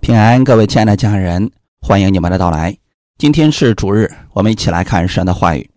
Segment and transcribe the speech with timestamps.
[0.00, 2.76] 平安，各位亲爱的家人，欢迎你们的到来。
[3.18, 5.68] 今天是主日，我们一起来看神的话语。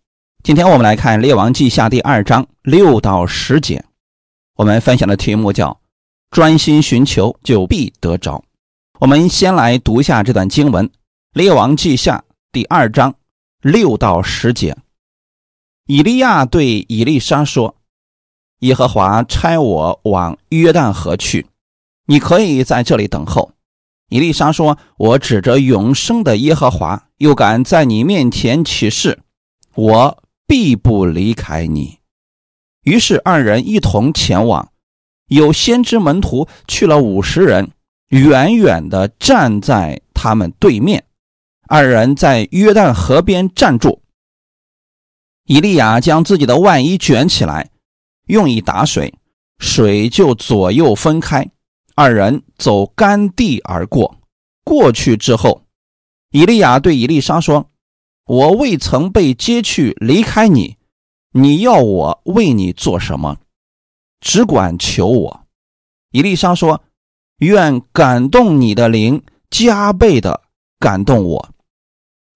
[0.43, 3.83] 今天我们来看《列王记下》第二章六到十节。
[4.55, 5.77] 我们分享的题目叫
[6.29, 8.41] “专心寻求，就必得着”。
[9.01, 10.87] 我们先来读一下这段经文，
[11.33, 13.15] 《列王记下》第二章
[13.61, 14.77] 六到十节。
[15.87, 17.75] 以利亚对以利沙说
[18.61, 21.47] ：“耶和华差我往约旦河去，
[22.05, 23.51] 你可以在这里等候。”
[24.11, 29.21] 以利沙说：“我指着永生的耶和华，又敢在你面前起誓，
[29.73, 31.99] 我必不离开你。”
[32.83, 34.69] 于是二人一同前往。
[35.27, 37.71] 有先知门徒去了五十人，
[38.09, 41.05] 远远的站在他们对面。
[41.69, 44.01] 二人在约旦河边站住。
[45.45, 47.69] 以利亚将自己的外衣卷起来，
[48.27, 49.13] 用以打水，
[49.59, 51.49] 水就左右分开。
[52.01, 54.17] 二人走干地而过，
[54.63, 55.61] 过去之后，
[56.31, 57.69] 以利亚对以利沙说
[58.25, 60.77] ：“我未曾被接去离开你，
[61.33, 63.37] 你要我为你做什么？
[64.19, 65.45] 只管求我。”
[66.09, 66.81] 以利沙说
[67.37, 70.41] ：“愿感动你的灵加倍的
[70.79, 71.49] 感动我。”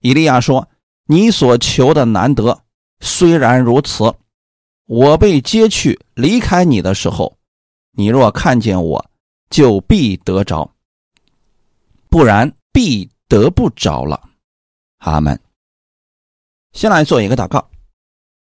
[0.01, 0.69] 以利亚说
[1.09, 2.61] ：“你所求的难得，
[2.99, 4.13] 虽然如此，
[4.85, 7.39] 我被接去离开你的时候，
[7.93, 9.05] 你若看见我。”
[9.55, 10.69] 就必得着，
[12.09, 14.21] 不然必得不着了。
[14.97, 15.39] 阿门。
[16.73, 17.69] 先来做一个祷告，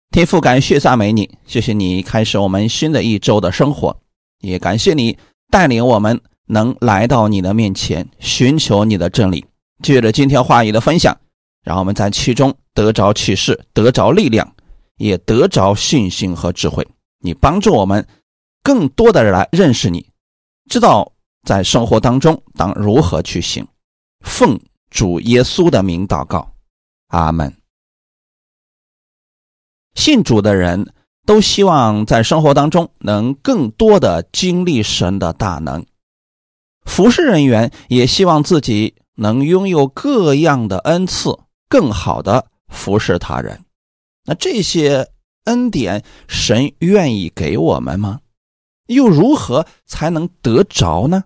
[0.09, 3.95] 天父，感谢赞美你，谢谢你开始我们新的一周的生活，
[4.39, 5.15] 也感谢你
[5.51, 9.45] 带领我们能来到你的面前，寻求你的真理。
[9.83, 11.15] 借着今天话语的分享，
[11.63, 14.51] 让我们在其中得着启示，得着力量，
[14.95, 16.87] 也得着信心和智慧。
[17.19, 18.03] 你帮助我们
[18.63, 20.03] 更多的人来认识你。
[20.69, 23.65] 知道在生活当中当如何去行，
[24.25, 26.53] 奉主耶稣的名祷告，
[27.07, 27.55] 阿门。
[29.95, 30.93] 信主的人
[31.25, 35.85] 都希望在生活当中能更多的经历神的大能，
[36.85, 41.37] 服侍人员也希望自己能拥有各样的恩赐，
[41.67, 43.63] 更好的服侍他人。
[44.25, 45.09] 那这些
[45.45, 48.19] 恩典，神愿意给我们吗？
[48.87, 51.23] 又如何才能得着呢？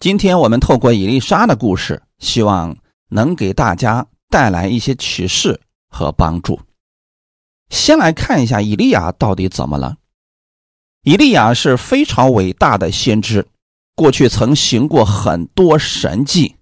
[0.00, 2.76] 今天我们透过伊丽莎的故事，希望
[3.08, 6.60] 能给大家带来一些启示和帮助。
[7.70, 9.96] 先来看一下以利亚到底怎么了。
[11.02, 13.46] 以利亚是非常伟大的先知，
[13.94, 16.56] 过去曾行过很多神迹，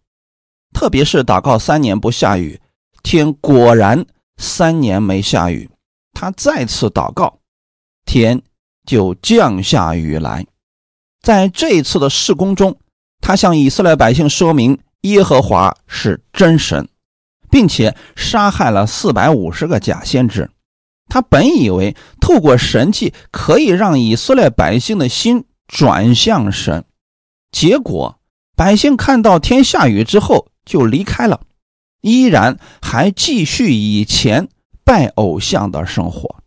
[0.73, 2.61] 特别是祷告三年不下雨，
[3.03, 4.05] 天果然
[4.37, 5.71] 三年没下雨，
[6.13, 7.41] 他再次祷告，
[8.05, 8.43] 天。
[8.85, 10.47] 就降下雨来，
[11.21, 12.77] 在这一次的事工中，
[13.21, 16.89] 他向以色列百姓说明耶和华是真神，
[17.51, 20.51] 并且杀害了四百五十个假先知。
[21.09, 26.85] 他本以为透过神迹可以让以色列百姓的心转向神，
[27.51, 28.19] 结果
[28.57, 31.41] 百姓看到天下雨之后就离开了，
[32.01, 34.49] 依然还继续以前
[34.85, 36.42] 拜偶像的生活。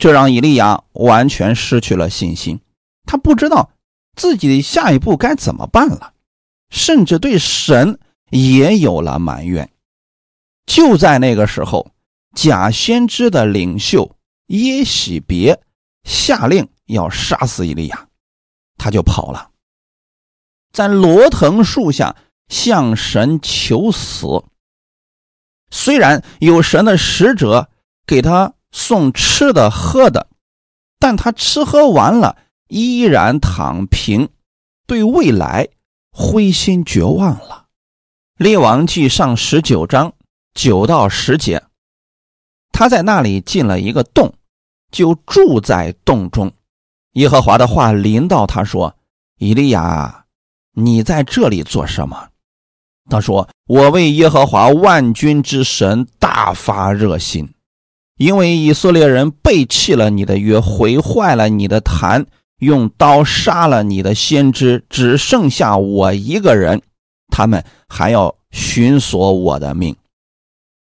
[0.00, 2.58] 这让以利亚完全失去了信心，
[3.04, 3.70] 他不知道
[4.16, 6.14] 自己的下一步该怎么办了，
[6.70, 8.00] 甚至对神
[8.30, 9.70] 也有了埋怨。
[10.64, 11.92] 就在那个时候，
[12.34, 14.16] 假先知的领袖
[14.46, 15.60] 耶喜别
[16.04, 18.08] 下令要杀死以利亚，
[18.78, 19.50] 他就跑了，
[20.72, 22.16] 在罗藤树下
[22.48, 24.42] 向神求死。
[25.70, 27.68] 虽然有神的使者
[28.06, 28.54] 给他。
[28.72, 30.28] 送吃的喝的，
[30.98, 32.36] 但他吃喝完了，
[32.68, 34.28] 依然躺平，
[34.86, 35.68] 对未来
[36.12, 37.66] 灰心绝望了。
[38.36, 40.12] 列王记上十九章
[40.54, 41.62] 九到十节，
[42.72, 44.32] 他在那里进了一个洞，
[44.90, 46.52] 就住在洞中。
[47.14, 48.96] 耶和华的话临到他说
[49.38, 50.24] ：“以利亚，
[50.74, 52.28] 你在这里做什么？”
[53.10, 57.52] 他说：“我为耶和华万军之神大发热心。”
[58.20, 62.26] 因为以色列人背弃了你的约，毁坏了你的坛，
[62.58, 66.82] 用刀杀了你的先知，只剩下我一个人，
[67.28, 69.96] 他们还要寻索我的命。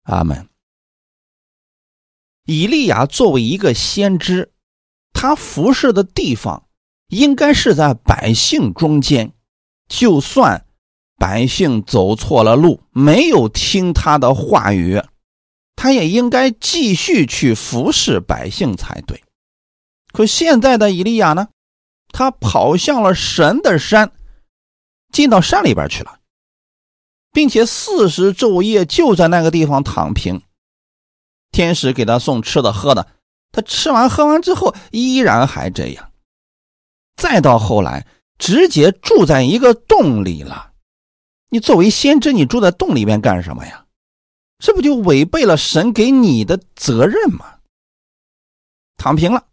[0.04, 0.46] 阿门。
[2.46, 4.52] 以利亚作为一个先知，
[5.12, 6.62] 他服侍的地方
[7.08, 9.32] 应该是在百姓中间，
[9.88, 10.64] 就算
[11.18, 15.02] 百姓走错了路，没有听他的话语。
[15.76, 19.22] 他也应该继续去服侍百姓才对，
[20.12, 21.48] 可现在的以利亚呢？
[22.08, 24.12] 他跑向了神的山，
[25.12, 26.20] 进到山里边去了，
[27.32, 30.40] 并且四十昼夜就在那个地方躺平。
[31.50, 33.06] 天使给他送吃的喝的，
[33.50, 36.12] 他吃完喝完之后依然还这样。
[37.16, 38.06] 再到后来，
[38.38, 40.72] 直接住在一个洞里了。
[41.50, 43.83] 你作为先知，你住在洞里面干什么呀？
[44.64, 47.56] 这不就违背了神给你的责任吗？
[48.96, 49.44] 躺平了。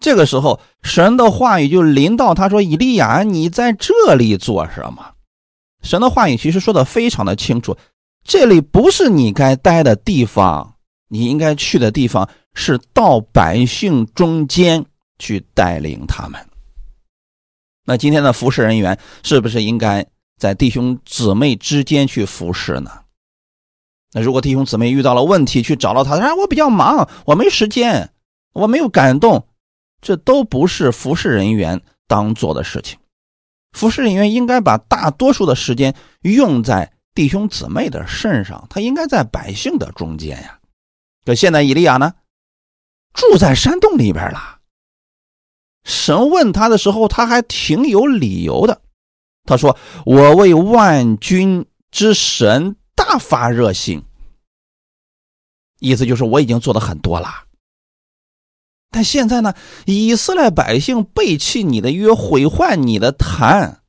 [0.00, 5.12] 这个时候，神的话语就临到他说：“以利亚，你在这里做什么？”
[5.84, 7.76] 神的话语其实说的非常的清楚，
[8.24, 10.76] 这里不是你该待的地方，
[11.08, 14.82] 你应该去的地方是到百姓中间
[15.18, 16.48] 去带领他们。
[17.84, 20.06] 那今天的服侍人员是不是应该
[20.38, 22.90] 在弟兄姊妹之间去服侍呢？
[24.12, 28.10] 那如果弟兄姊妹遇到了问题，去找到他，他说：“我比较忙，我没时间，
[28.54, 29.46] 我没有感动。”
[30.00, 32.98] 这都不是服侍人员当做的事情。
[33.72, 40.58] 服侍人员应该把大多数的时间用在弟兄姊妹的身上，他应该在百姓的中间呀。
[41.24, 42.14] 可现在以利亚呢，
[43.12, 44.60] 住在山洞里边了。
[45.84, 48.80] 神问他的时候，他还挺有理由的。
[49.44, 49.76] 他说
[50.06, 54.04] ：“我为万军之神大发热心。”
[55.80, 57.44] 意思就是我已经做的很多了。
[58.90, 59.54] 但现在呢，
[59.86, 63.82] 以色列百姓背弃你的约，毁坏你的坛，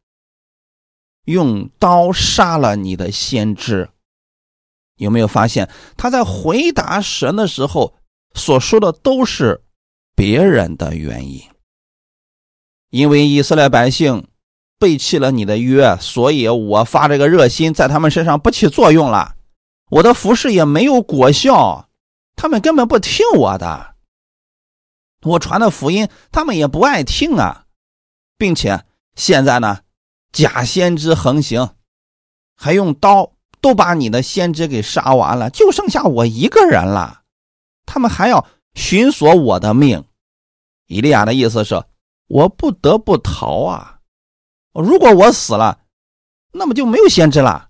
[1.25, 3.89] 用刀杀了你的先知。
[4.97, 7.95] 有没有发现他在回答神的时候
[8.35, 9.63] 所说的都是
[10.13, 11.41] 别人的原因？
[12.89, 14.27] 因为以色列百姓
[14.79, 19.35] 背弃了你的约，所以我发这个热心在他们身上不起作用了，
[19.91, 21.89] 我的服饰也没有果效，
[22.35, 23.95] 他们根本不听我的。
[25.23, 27.65] 我传的福音，他们也不爱听啊，
[28.37, 28.85] 并且
[29.15, 29.79] 现在呢，
[30.31, 31.71] 假先知横行，
[32.55, 37.23] 还用刀都把你的先知给杀完了，就剩下我一个人了。
[37.85, 40.05] 他们还要寻索我的命。
[40.87, 41.83] 以利亚的意思是，
[42.27, 43.98] 我不得不逃啊！
[44.81, 45.79] 如果我死了，
[46.51, 47.69] 那么就没有先知了。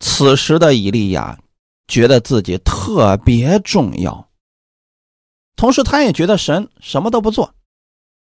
[0.00, 1.38] 此时的以利亚
[1.88, 4.28] 觉得自己特别重要。
[5.56, 7.54] 同时，他也觉得神什么都不做，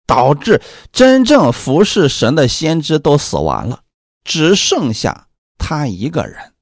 [0.05, 0.61] 导致
[0.91, 3.81] 真正服侍神的先知都死完了，
[4.23, 5.27] 只剩下
[5.57, 6.53] 他一个人。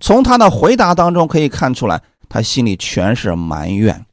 [0.00, 4.06] 从他的回答当中可以看出来，他心里全是埋怨，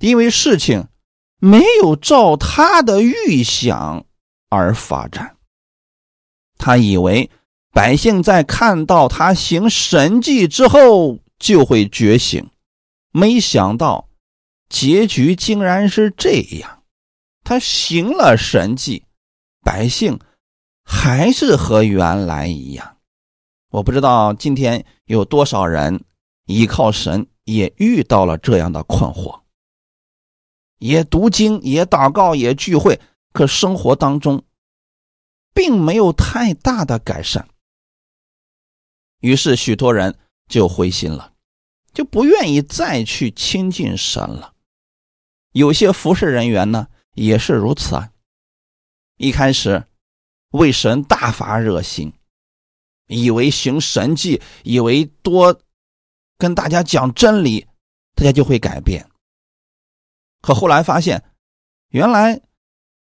[0.00, 0.86] 因为事情
[1.38, 4.04] 没有照他的预想
[4.54, 5.36] 而发展。
[6.56, 7.30] 他以为
[7.72, 12.48] 百姓在看到他行神迹之后就会觉醒，
[13.10, 14.08] 没想到。
[14.70, 16.82] 结局竟然是这样，
[17.44, 19.04] 他行了神迹，
[19.62, 20.18] 百姓
[20.84, 22.96] 还是和原来一样。
[23.70, 26.02] 我不知道今天有多少人
[26.46, 29.42] 依靠神，也遇到了这样的困惑，
[30.78, 32.98] 也读经，也祷告，也聚会，
[33.34, 34.42] 可生活当中
[35.52, 37.46] 并没有太大的改善。
[39.18, 41.34] 于是许多人就灰心了，
[41.92, 44.54] 就不愿意再去亲近神了。
[45.52, 48.10] 有些服侍人员呢也是如此啊。
[49.16, 49.84] 一开始
[50.50, 52.12] 为神大发热心，
[53.08, 55.60] 以为行神迹，以为多
[56.38, 57.66] 跟大家讲真理，
[58.14, 59.08] 大家就会改变。
[60.40, 61.24] 可后来发现，
[61.88, 62.40] 原来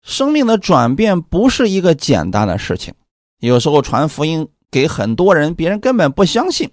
[0.08, 2.96] 生命的转变不是一个简单的事情。
[3.40, 6.72] 有时候传福音给很多人，别人根本不相信，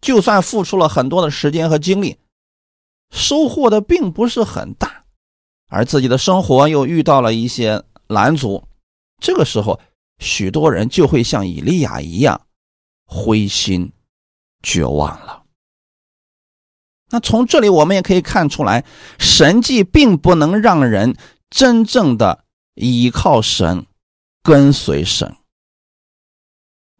[0.00, 2.16] 就算付出了很多的时间和精力。
[3.10, 5.04] 收获的并不是很大，
[5.68, 8.66] 而自己的生活又遇到了一些拦阻，
[9.20, 9.78] 这个时候，
[10.18, 12.40] 许多人就会像以利亚一样
[13.04, 13.92] 灰心
[14.62, 15.42] 绝望了。
[17.10, 18.86] 那从这里我们也可以看出来，
[19.18, 21.16] 神迹并不能让人
[21.50, 23.84] 真正的依靠神、
[24.42, 25.36] 跟随神，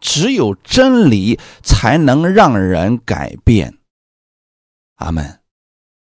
[0.00, 3.78] 只有真理才能让人改变。
[4.96, 5.40] 阿门。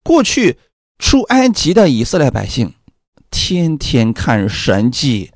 [0.02, 0.58] 过去
[0.98, 2.74] 出埃及的以色列百姓，
[3.30, 5.30] 天天看神迹，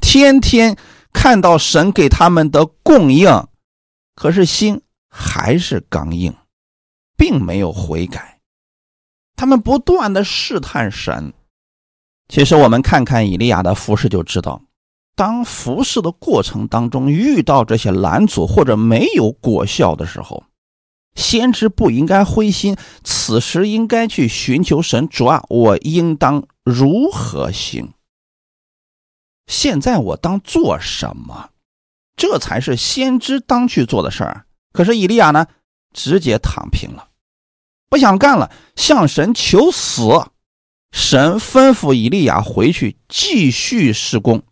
[0.00, 0.78] 天天
[1.12, 3.46] 看到神给他们的供应，
[4.14, 4.80] 可是心
[5.10, 6.34] 还是刚硬，
[7.16, 8.40] 并没有悔改。
[9.36, 11.34] 他们不断的试探神。
[12.28, 14.60] 其实我们看看以利亚的服饰就知道，
[15.16, 20.44] 当服侍的过程当中遇到这些拦阻或者没有果效的时候。
[21.14, 25.42] 先知不应该灰心，此时应该去寻求神主啊！
[25.48, 27.88] 我应当如何行？
[29.48, 31.50] 现在我当做什么？
[32.14, 34.44] 这才是先知当去做的事儿。
[34.72, 35.46] 可是以利亚呢，
[35.92, 37.08] 直接躺平了，
[37.88, 40.02] 不想干了，向神求死。
[40.90, 44.42] 神吩咐以利亚回去继续施工，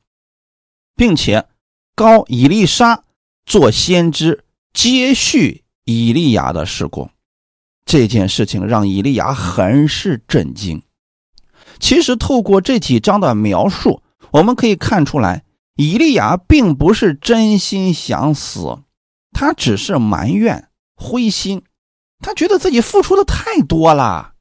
[0.94, 1.46] 并且
[1.94, 3.04] 高以利沙
[3.44, 7.10] 做先知，接续以利亚的施工。
[7.84, 10.82] 这件事情让以利亚很是震惊。
[11.78, 14.02] 其实，透过这几章的描述，
[14.32, 15.44] 我们可以看出来，
[15.76, 18.78] 以利亚并不是真心想死，
[19.32, 21.62] 他只是埋怨、灰心，
[22.20, 24.34] 他觉得自己付出的太多了。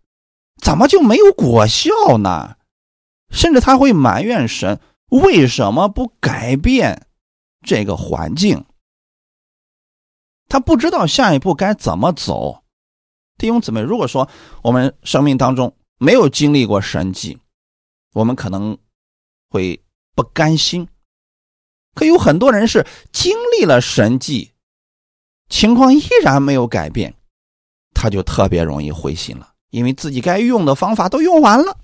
[0.62, 2.58] 怎么就没有果效呢？
[3.30, 7.08] 甚至他会埋怨神为什么不改变
[7.62, 8.66] 这个环境。
[10.48, 12.64] 他不知道下一步该怎么走。
[13.38, 14.30] 弟兄姊妹，如果说
[14.62, 17.40] 我们生命当中没有经历过神迹，
[18.14, 18.78] 我们可能
[19.50, 19.84] 会
[20.14, 20.88] 不甘心。
[21.96, 24.52] 可有很多人是经历了神迹，
[25.50, 27.16] 情况依然没有改变，
[27.94, 29.55] 他就特别容易灰心了。
[29.76, 31.78] 因为自己该用的方法都用完了，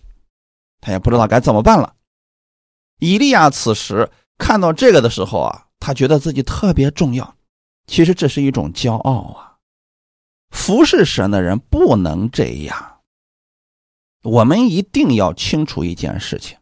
[0.80, 1.94] 他也不知道该怎么办了。
[3.00, 7.36] 以利亚此时看到这个的时候啊，他觉得自己特别重要。
[7.88, 9.58] 其实这是一种骄傲啊！
[10.52, 13.02] 服侍神的人不能这样。
[14.24, 16.58] 我们一定要清楚一件事情：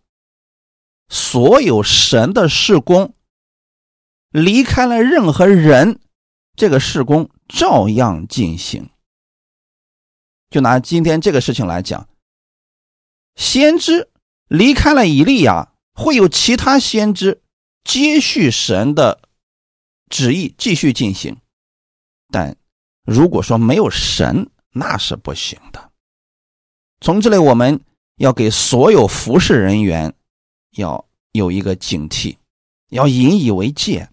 [1.09, 3.13] 所有神的事工，
[4.31, 5.99] 离开了任何人，
[6.55, 8.89] 这个事工照样进行。
[10.49, 12.07] 就拿今天这个事情来讲，
[13.35, 14.09] 先知
[14.47, 17.41] 离开了以利亚，会有其他先知
[17.83, 19.21] 接续神的
[20.09, 21.37] 旨意继续进行。
[22.31, 22.57] 但
[23.03, 25.91] 如果说没有神，那是不行的。
[26.99, 27.79] 从这里，我们
[28.15, 30.13] 要给所有服侍人员
[30.71, 32.37] 要有一个警惕，
[32.89, 34.09] 要引以为戒，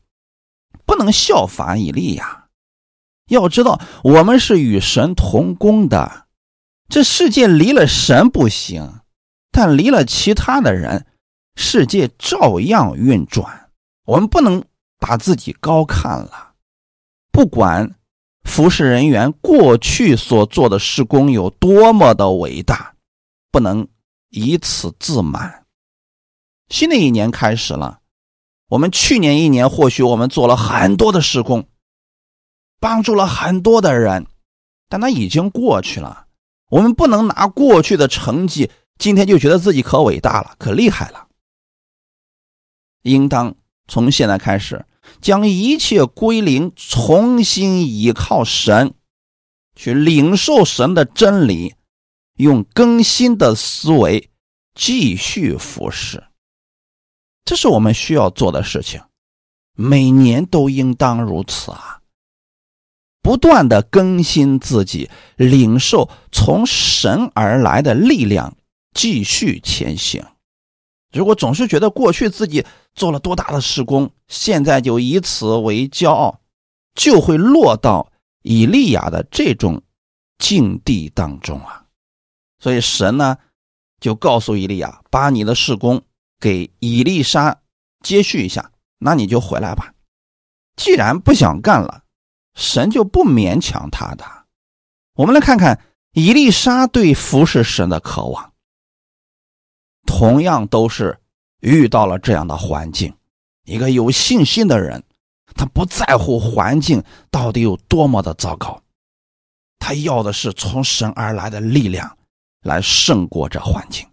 [0.85, 2.49] 不能效法以利亚。
[3.29, 6.26] 要知道，我们是与神同工的。
[6.89, 9.01] 这世界离了神不行，
[9.51, 11.07] 但离了其他的人，
[11.57, 13.71] 世界照样运转。
[14.05, 14.65] 我们不能
[14.99, 16.53] 把自己高看了。
[17.33, 17.97] 不管
[18.45, 22.95] 服侍人员过去所做的施工有多么的伟大，
[23.51, 23.87] 不能
[24.31, 25.65] 以此自满。
[26.69, 27.99] 新的一年开始了，
[28.69, 31.69] 我们去年一年或许我们做了很多的施工，
[32.79, 34.27] 帮助了很多的人，
[34.89, 36.26] 但那已经过去了。
[36.69, 41.29] 我们不能拿过去的成绩，今天就觉得自己可伟大了、可厉害了。
[43.03, 43.55] 应当
[43.87, 44.85] 从现在开始，
[45.21, 48.95] 将一切归零，重新依靠神，
[49.77, 51.75] 去领受神的真理，
[52.39, 54.31] 用更新的思维
[54.75, 56.25] 继续服侍。
[57.45, 59.01] 这是我们需要做的事情，
[59.75, 62.01] 每年都应当如此啊。
[63.27, 68.57] 不断的更新自己，领受从神而来的力量，
[68.95, 70.25] 继续前行。
[71.13, 72.65] 如果总是觉得过去自己
[72.95, 76.39] 做了多大的事工，现在就以此为骄傲，
[76.95, 78.13] 就会落到
[78.45, 79.83] 以利亚的这种
[80.39, 81.87] 境地当中啊。
[82.61, 83.39] 所以神呢，
[84.01, 86.01] 就告诉以利亚，把你的事工
[86.39, 87.61] 给以利沙
[88.05, 89.93] 接续一下，那你就回来吧。
[90.77, 92.05] 既然不想干了。
[92.57, 94.25] 神就不勉强他的。
[95.15, 95.81] 我们来看看
[96.13, 98.53] 伊丽莎对服侍神的渴望，
[100.07, 101.21] 同样都是
[101.61, 103.15] 遇到了这样的环境。
[103.65, 105.05] 一个有信心的人，
[105.55, 108.83] 他不在乎环境到底有多么的糟糕，
[109.79, 112.17] 他要的是从神而来的力量
[112.63, 114.09] 来胜过这环境。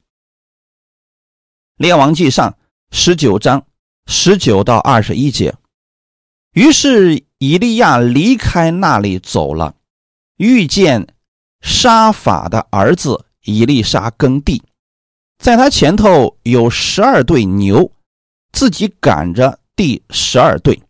[1.77, 2.57] 列王记上
[2.91, 3.65] 十九章
[4.07, 5.55] 十九到二十一节，
[6.53, 7.23] 于是。
[7.39, 9.75] 以利亚离开那里走了，
[10.37, 11.05] 遇见
[11.59, 14.63] 沙法的儿子以利沙耕地，
[15.39, 17.91] 在他前头有十二对牛，
[18.53, 20.81] 自己赶着第十二对。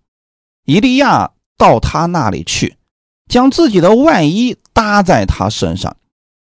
[0.66, 2.78] 以利亚到他那里去，
[3.28, 5.98] 将自己的外衣搭在他身上，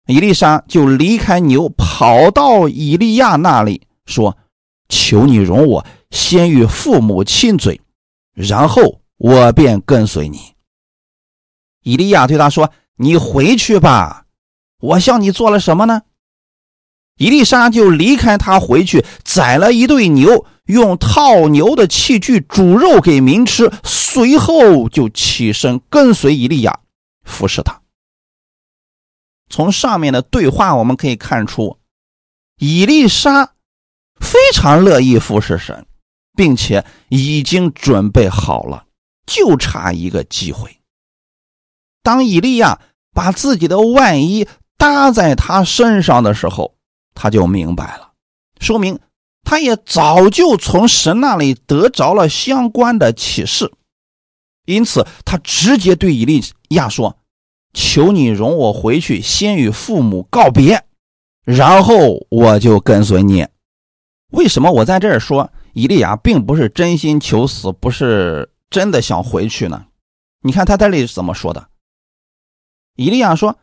[0.07, 4.39] 以利沙就离开牛，跑到以利亚那里说
[4.89, 7.81] ：“求你容我先与父母亲嘴，
[8.33, 10.55] 然后。”我便跟随你。
[11.83, 14.27] 以利亚对他说：“你回去吧，
[14.81, 16.03] 我向你做了什么呢？”
[17.19, 26.81] 伊丽莎就离开他回去，宰了一对牛，用套牛的器具煮肉给民吃，随后就起身跟随伊利亚，
[27.25, 27.81] 服侍他。
[29.49, 31.79] 从上面的对话我们可以看出，
[32.59, 33.55] 伊丽莎
[34.21, 35.87] 非常乐意服侍神。
[36.37, 38.86] 并且已经准备好了，
[39.27, 40.79] 就差一个机会。
[42.03, 42.81] 当以利亚
[43.13, 44.47] 把自己的外衣
[44.79, 46.75] 搭在他身上的时候，
[47.15, 48.13] 他就明白了，
[48.61, 48.99] 说明
[49.43, 53.73] 他也早就从神那里得着了相关的启示，
[54.67, 57.17] 因此他直接对以利亚说
[57.75, 60.85] ：“求你容我回去，先与父母告别，
[61.45, 63.47] 然后我就跟随你。”
[64.33, 65.51] 为什么我在这儿说？
[65.73, 69.87] 以利亚并不是真心求死，不是真的想回去呢。
[70.43, 71.69] 你看他在这里怎么说的？
[72.97, 73.59] 伊利亚说：“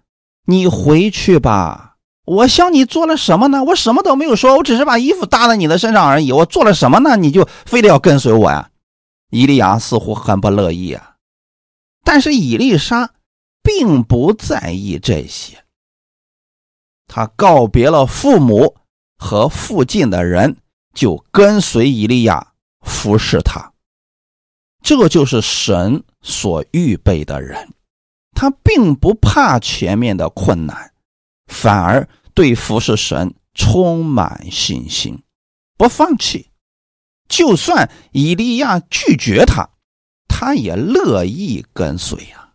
[0.46, 3.64] 你回去吧，我向你做了什么呢？
[3.64, 6.32] 我什么都没有说，我只是把衣服搭在你的身上而已。
[6.32, 7.16] 我做了什么呢？
[7.16, 8.70] 你就非得要跟随我呀？”
[9.32, 11.16] 伊利亚似乎很不乐意啊。
[12.04, 13.12] 但是伊丽莎
[13.62, 15.64] 并不在意这些，
[17.08, 18.76] 他告别了父母
[19.18, 20.58] 和附近的人。
[20.94, 23.73] 就跟随伊利亚服侍他，
[24.84, 27.74] 这就是神所预备的人。
[28.36, 30.92] 他并不怕前面的困难，
[31.48, 35.24] 反而对服侍神充满信心，
[35.78, 36.50] 不放弃。
[37.30, 39.70] 就算以利亚拒绝他，
[40.28, 42.50] 他也乐意跟随呀。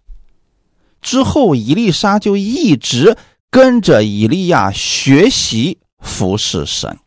[1.01, 3.17] 之后，伊丽莎就一直
[3.51, 6.99] 跟着以利亚学习服侍神。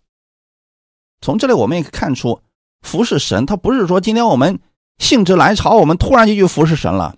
[1.19, 2.41] 从这里我们也看出，
[2.81, 4.59] 服侍神，他不是说今天我们
[5.01, 7.17] 兴致来潮，我们突然就去服侍神了，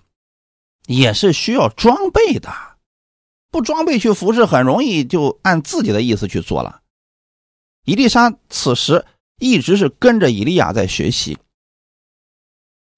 [0.88, 2.50] 也是需要装备的。
[3.52, 6.82] 不装备去服侍，很容易就按自己的意思去做了。
[7.86, 9.06] 伊丽莎此时
[9.38, 11.38] 一直是跟着伊利亚在学习，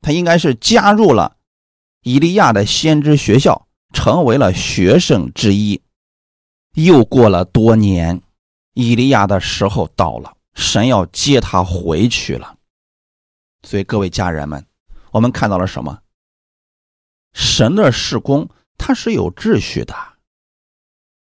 [0.01, 1.35] 他应该是加入了
[2.01, 5.81] 伊利亚的先知学校，成为了学生之一。
[6.75, 8.21] 又过了多年，
[8.73, 10.37] 伊利亚的时候到了。
[10.53, 12.55] 神要接他回去了，
[13.63, 14.65] 所以各位家人们，
[15.15, 16.01] 我们看到了什么？
[17.31, 19.96] 神的事工他是有秩序的。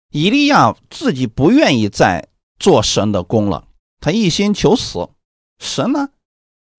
[0.10, 3.68] 以利亚自己不愿意再做神的工了，
[4.00, 5.08] 他一心求死。
[5.60, 6.10] 神呢，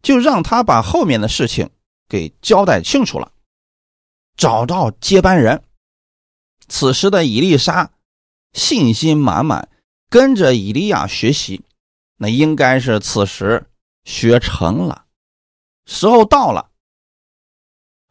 [0.02, 1.70] 就让他把后面的事情
[2.08, 3.30] 给交代清楚了，
[4.36, 5.62] 找到接班人。
[6.66, 7.92] 此时的以利沙
[8.52, 9.68] 信心满满，
[10.10, 11.62] 跟着以利亚学习。
[12.16, 13.70] 那应该是此时
[14.02, 15.06] 学成了，
[15.84, 16.72] 时候到了，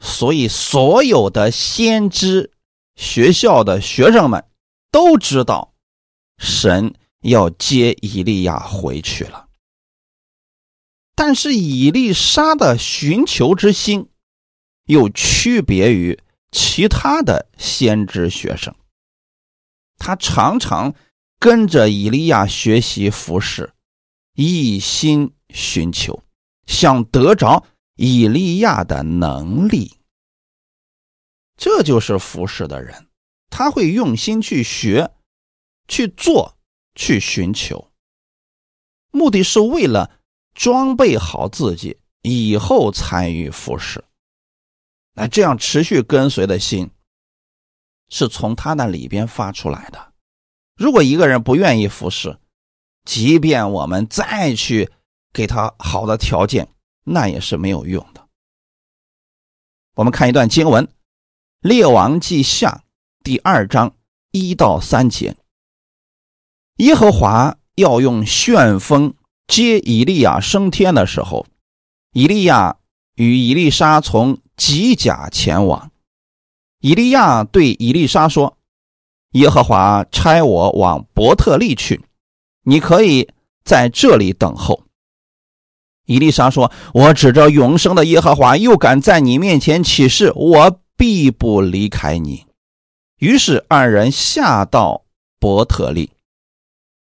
[0.06, 2.52] 所以所有的先知
[2.96, 4.46] 学校的学生们
[4.92, 5.74] 都知道，
[6.38, 9.48] 神要接以利亚回去了。
[11.16, 14.10] 但是以利沙的寻求之心，
[14.86, 16.20] 又区别于
[16.52, 18.76] 其他的先知学生，
[19.98, 20.94] 他常常
[21.40, 23.74] 跟着以利亚学习服侍。
[24.36, 26.22] 一心寻求，
[26.68, 30.00] 想得着以利亚的能力，
[31.58, 33.08] 这就是服侍的人。
[33.50, 35.12] 他会用心去学、
[35.88, 36.58] 去做、
[36.94, 37.90] 去寻求，
[39.12, 40.20] 目的是为了
[40.54, 44.04] 装备好自己，以后参与服侍。
[45.14, 46.92] 那这样持续跟随的心，
[48.10, 50.14] 是从他那里边发出来的。
[50.76, 52.38] 如果一个人不愿意服侍，
[53.06, 54.92] 即便我们再去
[55.32, 56.75] 给他好的条件，
[57.06, 58.28] 那也是没有用的。
[59.96, 60.86] 我们看一段经文，
[61.62, 62.84] 《列王记下》
[63.24, 63.96] 第二章
[64.32, 65.38] 一到三节。
[66.78, 69.14] 耶和华要用旋风
[69.48, 71.46] 接以利亚升天的时候，
[72.12, 72.78] 以利亚
[73.16, 75.92] 与以利沙从吉甲前往。
[76.80, 78.58] 以利亚对以利沙说
[79.34, 82.04] ：“耶和华差我往伯特利去。”
[82.68, 83.30] 你可以
[83.64, 84.85] 在这里等候。
[86.06, 92.46] 伊丽莎说：“我指着永生的耶和华，又敢在你面前起誓，我必不离开你。”
[93.20, 95.04] 于是二人下到
[95.40, 96.12] 伯特利，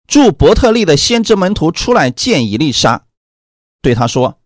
[0.07, 3.05] 住伯特利的先知门徒出来见伊丽莎，
[3.81, 4.39] 对他说：“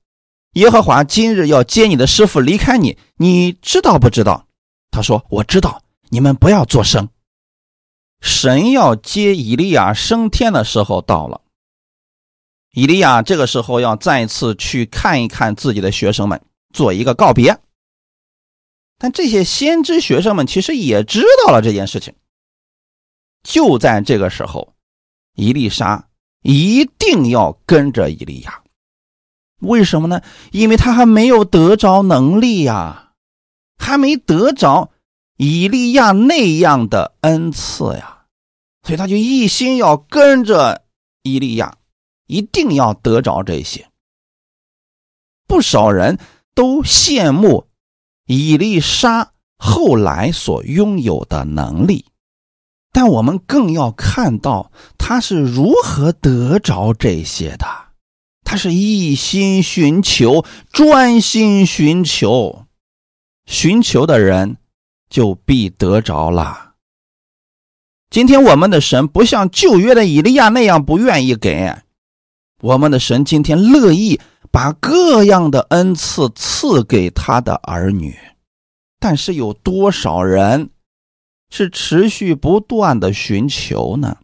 [0.55, 4.47] 耶和华今日要接你的师傅离开你，你知道不知道？”
[4.91, 7.09] 他说：“我知道。”你们不要作声。
[8.21, 11.41] 神要接以利亚升天的时候到了，
[12.75, 17.59] 以利亚这个时候要再次去看一看自己的学生们，做一个告别。
[18.99, 22.15] 但这些先知学生们其实也知道了这件事情。
[23.45, 24.75] 就在这个时候，
[25.35, 26.09] 伊丽莎
[26.43, 28.63] 一定要跟着以利亚，
[29.61, 30.21] 为什么呢？
[30.51, 33.13] 因为他还没有得着能力呀，
[33.79, 34.91] 还没得着
[35.37, 38.25] 以利亚那样的恩赐呀。
[38.83, 40.85] 所以他就一心要跟着
[41.23, 41.77] 伊利亚，
[42.27, 43.89] 一定要得着这些。
[45.47, 46.19] 不少人
[46.55, 47.67] 都羡慕
[48.27, 52.07] 以利沙后来所拥有的能力，
[52.93, 57.67] 但我们更要看到他是如何得着这些的。
[58.43, 62.67] 他是一心寻求，专心寻求，
[63.47, 64.59] 寻求的人
[65.09, 66.75] 就必得着了。
[68.11, 71.75] 今天我们的神不像旧约的以利亚那样不愿意给，
[72.65, 74.19] 我们的神今天乐意
[74.51, 78.17] 把各样的恩赐赐给他的儿女，
[78.99, 80.71] 但是有多少人
[81.51, 84.17] 是持续不断的寻求呢？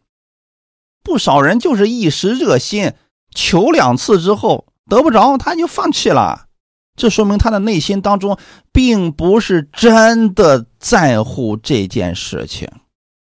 [1.03, 2.95] 不少人就是一时热心。
[3.35, 6.47] 求两次之后得不着，他就放弃了。
[6.97, 8.39] 这说明他的内心当中
[8.73, 12.67] 并不是真的在乎这件事情，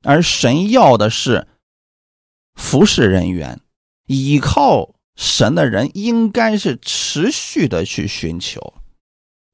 [0.02, 1.46] 而神要的是
[2.54, 3.60] 服侍人员，
[4.06, 8.72] 依靠神的人应该是持续的去寻求。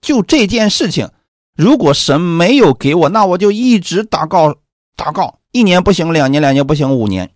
[0.00, 1.11] 就这件事情，
[1.57, 4.59] 如果神没有给我，那我就一直祷告
[4.96, 7.33] 祷告，一年不行，两年两年不行，五年。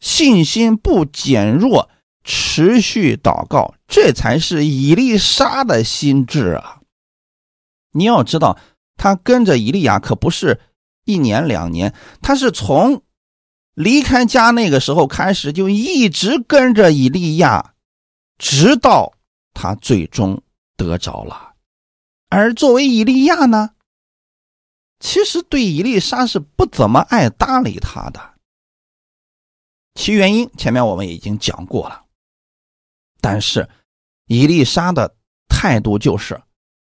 [0.00, 1.90] 信心不减弱，
[2.24, 6.80] 持续祷告，这才是以利沙的心智啊！
[7.92, 8.58] 你要知道，
[8.96, 10.58] 他跟着以利亚可不是
[11.04, 13.02] 一年两年，他是从
[13.74, 17.74] 离开家那个时候开始，就一直跟着以利亚，
[18.38, 19.12] 直到
[19.54, 20.42] 他最终
[20.76, 21.54] 得着了。
[22.28, 23.74] 而作为以利亚呢，
[25.00, 28.34] 其实对以利沙是不怎么爱搭理他的。
[29.94, 32.04] 其原因前面我们已经讲过了，
[33.20, 33.68] 但是
[34.26, 35.14] 伊丽莎的
[35.48, 36.42] 态度就是：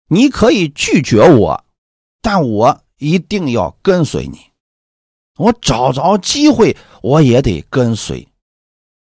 [0.08, 1.66] 你可以拒绝我，
[2.22, 4.53] 但我一定要跟随你。
[5.38, 8.28] 我找着机会，我也得跟随，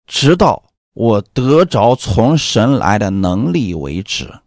[0.07, 4.41] 直到我得着从神来的能力为止。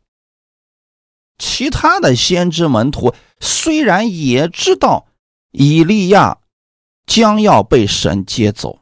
[1.38, 5.08] 其他的先知门徒虽然也知道
[5.52, 6.40] 以利亚
[7.06, 8.80] 将要被神接走。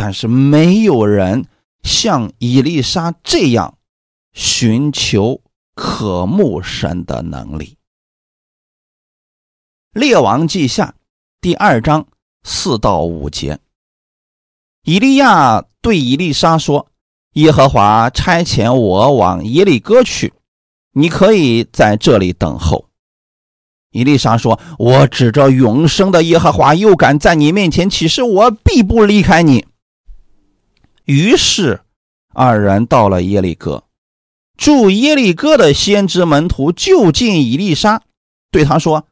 [0.00, 1.48] 但是没有人
[1.82, 3.78] 像伊丽莎这样
[4.32, 5.42] 寻求
[5.74, 7.76] 渴慕神的能力。
[9.90, 10.94] 列王记下
[11.40, 12.04] 第二章
[12.42, 13.60] 四到五节，
[14.82, 16.88] 以利亚对伊丽莎说
[17.34, 20.32] ：“耶和华差遣我往耶利哥去，
[20.94, 22.86] 你可以在这里等候。”
[23.92, 29.64] 伊丽莎说：“我指着永生的耶和华，又敢在你面前起誓，我必不离开你。”
[31.06, 31.82] 于是，
[32.34, 33.84] 二人到了耶利哥。
[34.56, 38.02] 住耶利哥的先知门徒就近以利沙，
[38.50, 39.06] 对他说：“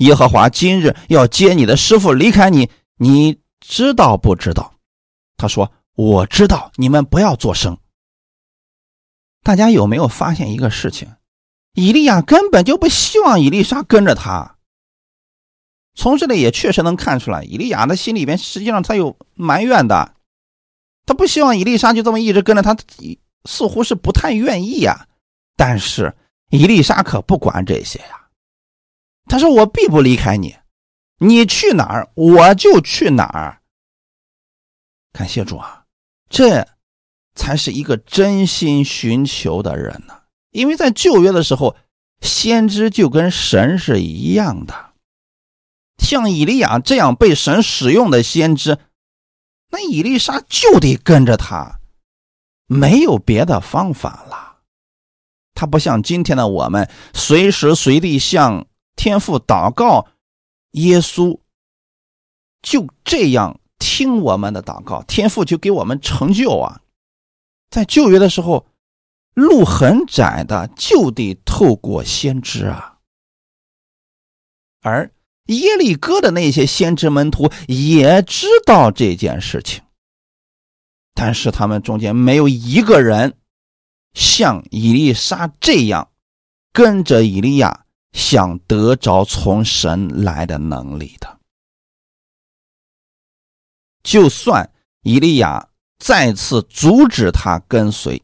[0.00, 4.74] 耶和华今日要接你的师傅离开你，你知道不知道？”
[5.36, 7.78] 他说：“我知道。”你们不要作声。
[9.42, 11.08] 大家有没有发现一个事情？
[11.74, 14.56] 以利亚根本就不希望以利沙跟着他。
[15.94, 20.14] 从这里也确实能看出来，以利亚的心里边实际上他有埋怨的。
[21.06, 22.76] 他不希望伊丽莎就这么一直跟着他，
[23.44, 25.06] 似乎是不太愿意呀。
[25.56, 26.14] 但是
[26.50, 28.19] 伊丽莎可不管这些呀。
[29.30, 30.56] 他说：“我必不离开你，
[31.18, 33.62] 你去哪儿我就去哪儿。”
[35.14, 35.84] 感谢主啊，
[36.28, 36.66] 这
[37.36, 40.22] 才是一个真心寻求的人呢。
[40.50, 41.76] 因为在旧约的时候，
[42.20, 44.94] 先知就跟神是一样的，
[45.98, 48.78] 像以利亚这样被神使用的先知。
[49.70, 51.78] 那伊丽莎就得跟着他，
[52.66, 54.58] 没有别的方法了。
[55.54, 58.66] 他不像今天的我们，随时随地向
[59.00, 60.08] 天父祷告，
[60.72, 61.40] 耶稣
[62.60, 66.82] 就这样听我们的祷告，天父就给我们成就啊。
[67.70, 68.66] 在旧约的时候，
[69.32, 72.98] 路很窄的，就得透过先知啊，
[74.82, 75.10] 而。
[75.46, 79.82] 耶利哥的那些先知门徒也知道这件事情，
[81.14, 83.36] 但是他们中间没有一个人
[84.12, 86.12] 像以利沙这样
[86.72, 91.38] 跟着以利亚，想得着从神来的能力的。
[94.02, 95.68] 就算以利亚
[95.98, 98.22] 再次阻止他跟随，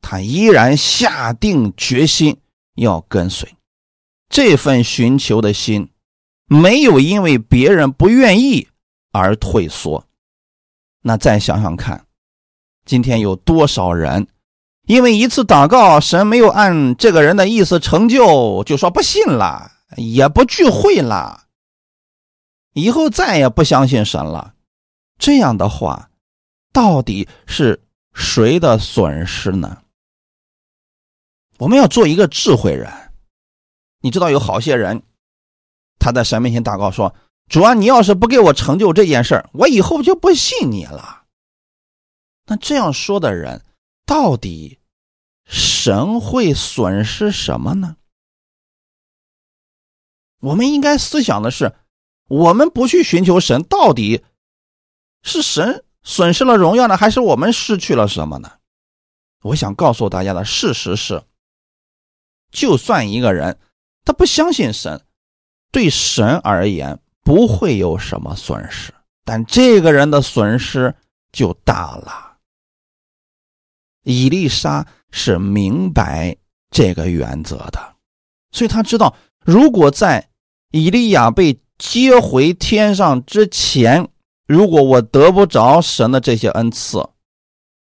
[0.00, 2.36] 他依然下定决心
[2.74, 3.56] 要跟随，
[4.28, 5.90] 这份寻求的心。
[6.50, 8.68] 没有因为别人不愿意
[9.12, 10.06] 而退缩，
[11.02, 12.06] 那再想想看，
[12.86, 14.26] 今天有多少人
[14.88, 21.44] 因为一次祷告，神没有按这个人的意思成就，就说不信了，也不聚会了，
[22.72, 24.54] 以后再也不相信神了。
[25.18, 26.08] 这样的话，
[26.72, 29.82] 到底是谁的损失呢？
[31.58, 32.90] 我们要做一个智慧人。
[34.00, 35.02] 你知道有好些人，
[35.98, 37.14] 他在神面前祷告说
[37.50, 41.24] ：“主啊，你要是不给我成就这件事儿，我以后就不信你了。”
[42.46, 43.62] 那这样说的人，
[44.06, 44.77] 到底
[45.48, 47.96] 神会损失什么呢？
[50.40, 51.74] 我们应该思想的是，
[52.28, 54.22] 我们不去寻求神，到底
[55.22, 58.58] 是神损失了荣耀呢，还是我们失去了什么呢？
[59.42, 61.24] 我想告诉大家的事实是，
[62.50, 63.58] 就算一个人
[64.04, 65.04] 他不相信神，
[65.72, 68.92] 对神而言不会有什么损失，
[69.24, 70.94] 但这个人的损失
[71.32, 72.36] 就大了。
[74.02, 76.36] 伊丽莎是明白
[76.70, 77.96] 这个原则的，
[78.52, 80.28] 所以他知道，如果在
[80.70, 84.08] 以利亚被接回天上之前，
[84.46, 87.08] 如果我得不着神的这些恩赐，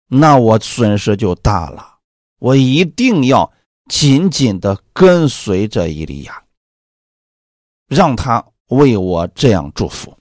[0.08, 1.98] 那我损失就大了。
[2.38, 3.52] 我一定要
[3.88, 6.44] 紧紧的跟随着以利亚，
[7.88, 10.16] 让他为我这样祝福。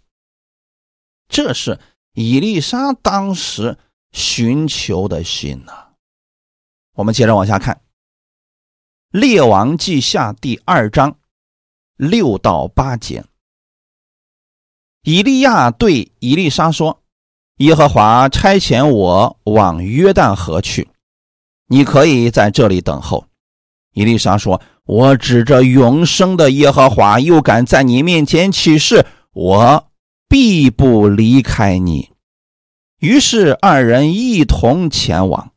[1.28, 1.80] 这是
[2.14, 3.78] 伊丽莎当时
[4.12, 5.85] 寻求的心呢。
[6.96, 7.76] 我们接着往下看，
[9.20, 11.18] 《列王记下》第二章
[11.98, 13.26] 六到八节。
[15.04, 17.04] 以利亚对以利沙说
[17.60, 20.88] ：“耶和华差遣我往约旦河去，
[21.68, 23.28] 你可以在这里等候。”
[23.92, 29.92] 以利沙说：“我指着永生的耶和华，又敢在你面前起誓，我
[30.30, 32.12] 必不离开你。”
[33.00, 35.52] 于是二人一同前往。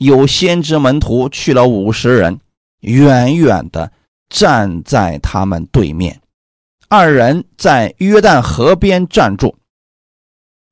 [0.00, 2.40] 有先知门徒去了五十人，
[2.80, 3.92] 远远的
[4.30, 6.22] 站在他们对面。
[6.88, 9.58] 二人在约旦河边站住。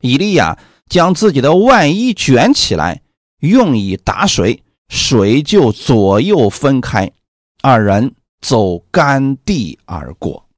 [0.01, 3.03] 以利亚将自己的外衣卷起来，
[3.41, 7.13] 用以打水，水就左右分开。
[7.61, 10.49] 二人走干地而过。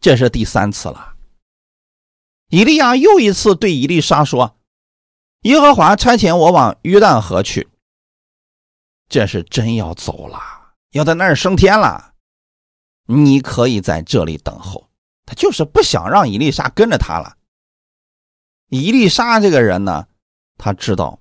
[0.00, 1.14] 这是第三次了。
[2.48, 4.56] 以利亚又一次对以利沙说。
[5.46, 7.68] 耶和华差遣我往约旦河去，
[9.08, 10.40] 这是真要走了，
[10.90, 12.14] 要在那儿升天了。
[13.06, 14.90] 你可以在这里等候。
[15.24, 17.36] 他就是不想让伊丽莎跟着他了。
[18.70, 20.06] 伊丽莎这个人呢，
[20.58, 21.20] 他知道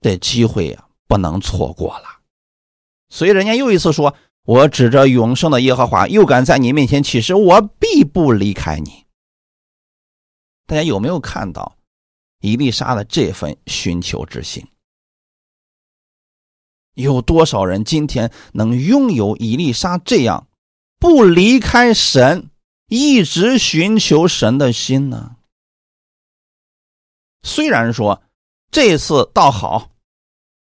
[0.00, 2.20] 这机会呀不能错过了，
[3.08, 9.06] 所以人家又一次说：“我指着永生的耶和华，又敢在你面前起誓，我必不离开你。”
[10.66, 11.76] 大家有没有看到？
[12.42, 14.66] 伊丽莎的这份寻求之心，
[16.94, 20.48] 有多少人今天能拥有伊丽莎这样
[20.98, 22.50] 不离开神、
[22.88, 25.36] 一直寻求神的心呢？
[27.44, 28.24] 虽然说
[28.72, 29.92] 这次倒好，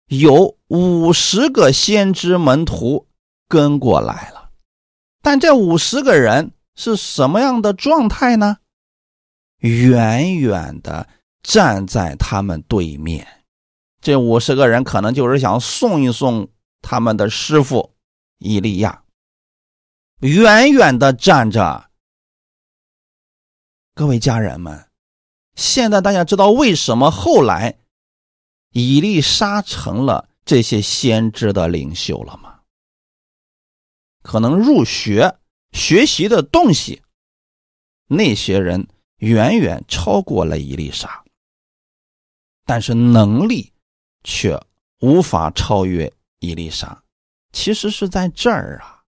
[0.08, 3.08] 有五十个先知门徒
[3.48, 4.52] 跟过来了，
[5.22, 8.58] 但这五十个人是什么样的状态呢？
[9.60, 11.08] 远远的。
[11.44, 13.46] 站在他们对面，
[14.00, 16.50] 这五十个人可能就是想送一送
[16.82, 17.94] 他们的师傅
[18.38, 19.04] 伊利亚，
[20.20, 21.90] 远远的站着。
[23.94, 24.88] 各位家人们，
[25.56, 27.80] 现在大家知道为什么后来
[28.72, 32.62] 伊丽莎成了这些先知的领袖了吗？
[34.24, 35.40] 可能入学
[35.72, 37.02] 学习的东西，
[38.08, 41.21] 那些人远远超过了伊丽莎。
[42.72, 43.74] 但是能力
[44.24, 44.58] 却
[45.02, 47.04] 无法超越伊丽莎，
[47.52, 49.04] 其实是在这儿啊，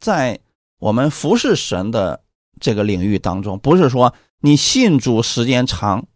[0.00, 0.40] 在
[0.78, 2.24] 我们服侍神的
[2.58, 6.06] 这个领域当中，不是说你信主时间长，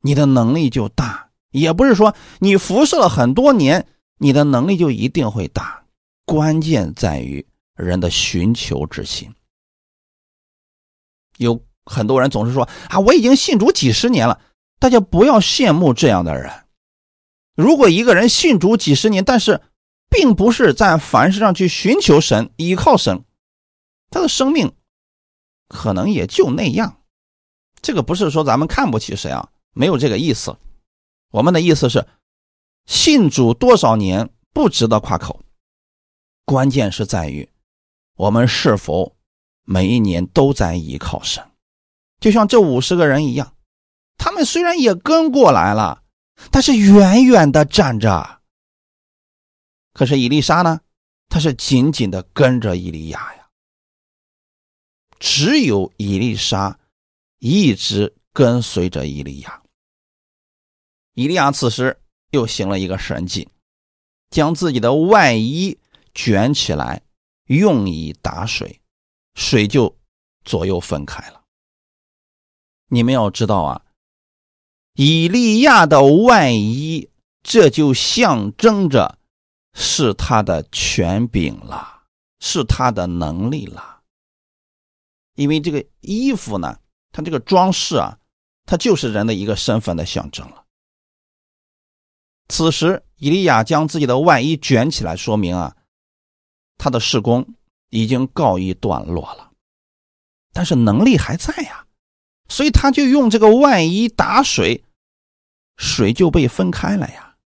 [0.00, 3.86] 你的能力就大；也不是说你服侍了很多年，
[4.18, 5.84] 你的能力就一定会大。
[6.24, 9.32] 关键在于人的寻求之心。
[11.36, 14.40] 有很多人总是说啊，我已经信主几十年了。
[14.78, 16.64] 大家不要羡慕这样的人。
[17.54, 19.62] 如果一个人信主几十年，但是
[20.10, 23.24] 并不是在凡事上去寻求神、依靠神，
[24.10, 24.74] 他的生命
[25.66, 27.00] 可能也就那样。
[27.80, 30.58] 这个不是说咱们看不起谁啊，没有这个意思。
[31.30, 32.06] 我们的意思是，
[32.84, 35.40] 信主多少年不值得夸口，
[36.44, 37.48] 关键是在于
[38.16, 39.16] 我们是否
[39.64, 41.42] 每一年都在依靠神。
[42.20, 43.55] 就像这五十个人一样。
[44.16, 46.02] 他们虽然也跟过来了，
[46.50, 48.42] 但是远远的站着。
[49.92, 50.80] 可是伊丽莎呢？
[51.28, 53.48] 她是紧紧的跟着伊利亚呀。
[55.18, 56.78] 只有伊丽莎
[57.38, 59.62] 一直跟随着伊利亚。
[61.14, 61.98] 伊利亚此时
[62.30, 63.48] 又行了一个神迹，
[64.28, 65.78] 将自己的外衣
[66.14, 67.02] 卷起来，
[67.46, 68.82] 用以打水，
[69.34, 69.96] 水就
[70.44, 71.42] 左右分开了。
[72.88, 73.85] 你们要知道啊，
[74.96, 77.08] 以利亚的外衣，
[77.42, 79.18] 这就象征着
[79.74, 82.04] 是他的权柄了，
[82.40, 84.00] 是他的能力了。
[85.34, 86.78] 因为这个衣服呢，
[87.12, 88.18] 它这个装饰啊，
[88.64, 90.64] 它就是人的一个身份的象征了。
[92.48, 95.76] 此时，以利亚将自己的外衣卷起来，说明啊，
[96.78, 97.46] 他的事工
[97.90, 99.50] 已经告一段落了，
[100.54, 101.84] 但是能力还在呀，
[102.48, 104.84] 所以他就用这个外衣打水，
[105.76, 107.36] 水就被分开了呀。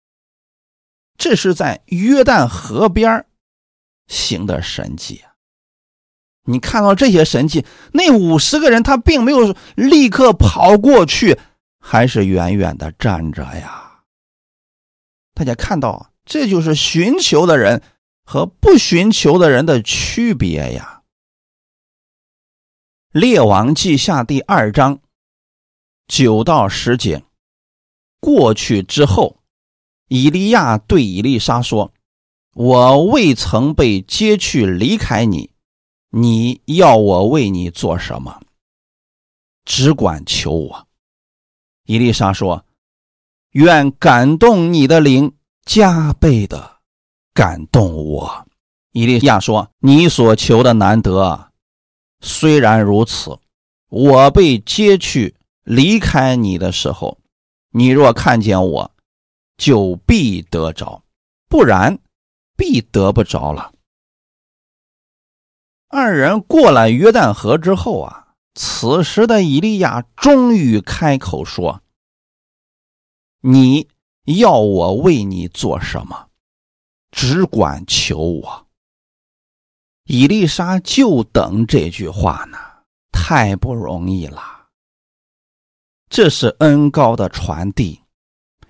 [1.17, 3.27] 这是在约旦河边
[4.07, 5.35] 行的神迹啊！
[6.45, 11.39] 你看到这些神迹，那五十个人他并没有立刻跑过去，
[11.79, 14.03] 还是远远的站着呀。
[15.35, 17.83] 大家看到，这就是寻求的人
[18.25, 21.03] 和不寻求的人的区别呀。
[23.13, 25.01] 列王记下第二章
[26.07, 27.23] 九到十节
[28.21, 29.39] 过去之后，
[30.09, 31.93] 以利亚对以利沙说
[32.55, 35.51] ：“我未曾被接去离开你，
[36.11, 38.41] 你要我为你做什么？
[39.65, 40.87] 只管求我。”
[41.87, 42.65] 以利沙说。
[43.55, 45.33] 愿感动你的灵
[45.65, 46.77] 加倍的
[47.35, 48.47] 感动我。
[48.93, 51.51] 伊利亚说：“你所求的难得，
[52.21, 53.37] 虽然如此，
[53.89, 57.19] 我被接去离开你的时候，
[57.71, 58.93] 你若看见我，
[59.57, 61.03] 就必得着；
[61.49, 61.99] 不然，
[62.57, 63.73] 必得不着了。”
[65.89, 71.83] 二人过了约旦河之后啊，此时的以利亚终于开口说。
[73.43, 73.89] 你
[74.25, 76.29] 要我为你做什么？
[77.11, 78.67] 只管求我。
[80.05, 82.59] 伊丽莎就等这句话呢，
[83.11, 84.50] 太不容易了。
[86.11, 88.01] 这是恩高的传递，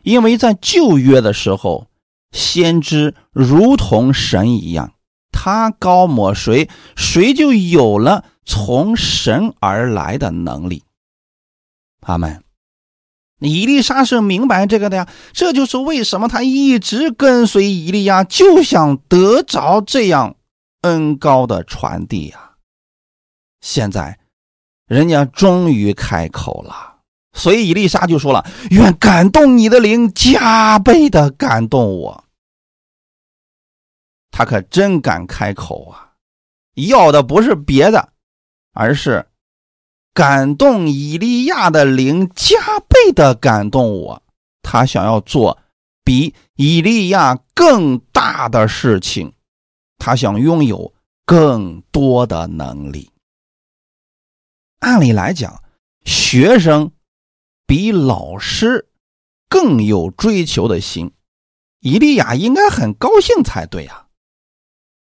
[0.03, 1.89] 因为在旧约的时候，
[2.31, 4.93] 先知如同神一样，
[5.33, 10.85] 他高抹谁，谁就有了从神而来的能力。
[12.03, 12.45] 阿门。
[13.39, 20.37] 伊丽莎是明白这个的呀，这就是为什么他一直跟随伊利亚，就想得着这样
[20.83, 22.57] 恩高的传递呀。
[23.63, 24.19] 现在，
[24.87, 26.90] 人家终于开口了，
[27.33, 32.25] 所以伊丽莎就说了：“愿感动你的灵加倍的感动我。”
[34.31, 36.13] 他可真敢开口啊，
[36.75, 38.13] 要的不是别的，
[38.73, 39.27] 而是。
[40.13, 44.21] 感动以利亚的灵加倍的感动我，
[44.61, 45.57] 他想要做
[46.03, 49.33] 比以利亚更大的事情，
[49.99, 50.93] 他想拥有
[51.25, 53.09] 更多的能力。
[54.81, 55.63] 按理来讲，
[56.05, 56.91] 学生
[57.71, 58.89] 比老师
[59.49, 61.13] 更有追求的心，
[61.79, 64.09] 伊利亚应该很高兴才对呀。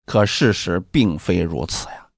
[0.04, 2.10] 可事实并非如此呀，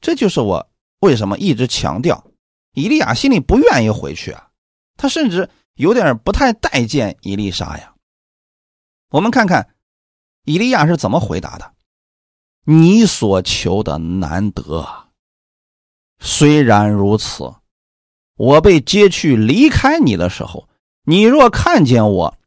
[0.00, 0.70] 这就是我。
[1.00, 2.24] 为什么一直强调，
[2.72, 4.50] 伊利亚心里不愿意回去啊？
[4.96, 7.96] 他甚至有点不太待见伊丽莎呀。
[9.08, 9.74] 我们看看
[10.44, 11.74] 伊利亚是怎么回答的
[12.64, 15.08] ：“你所求的难得，
[16.20, 17.52] 虽然如此，
[18.40, 20.66] 我被接去离开你的时候，
[21.04, 22.38] 你若看见我，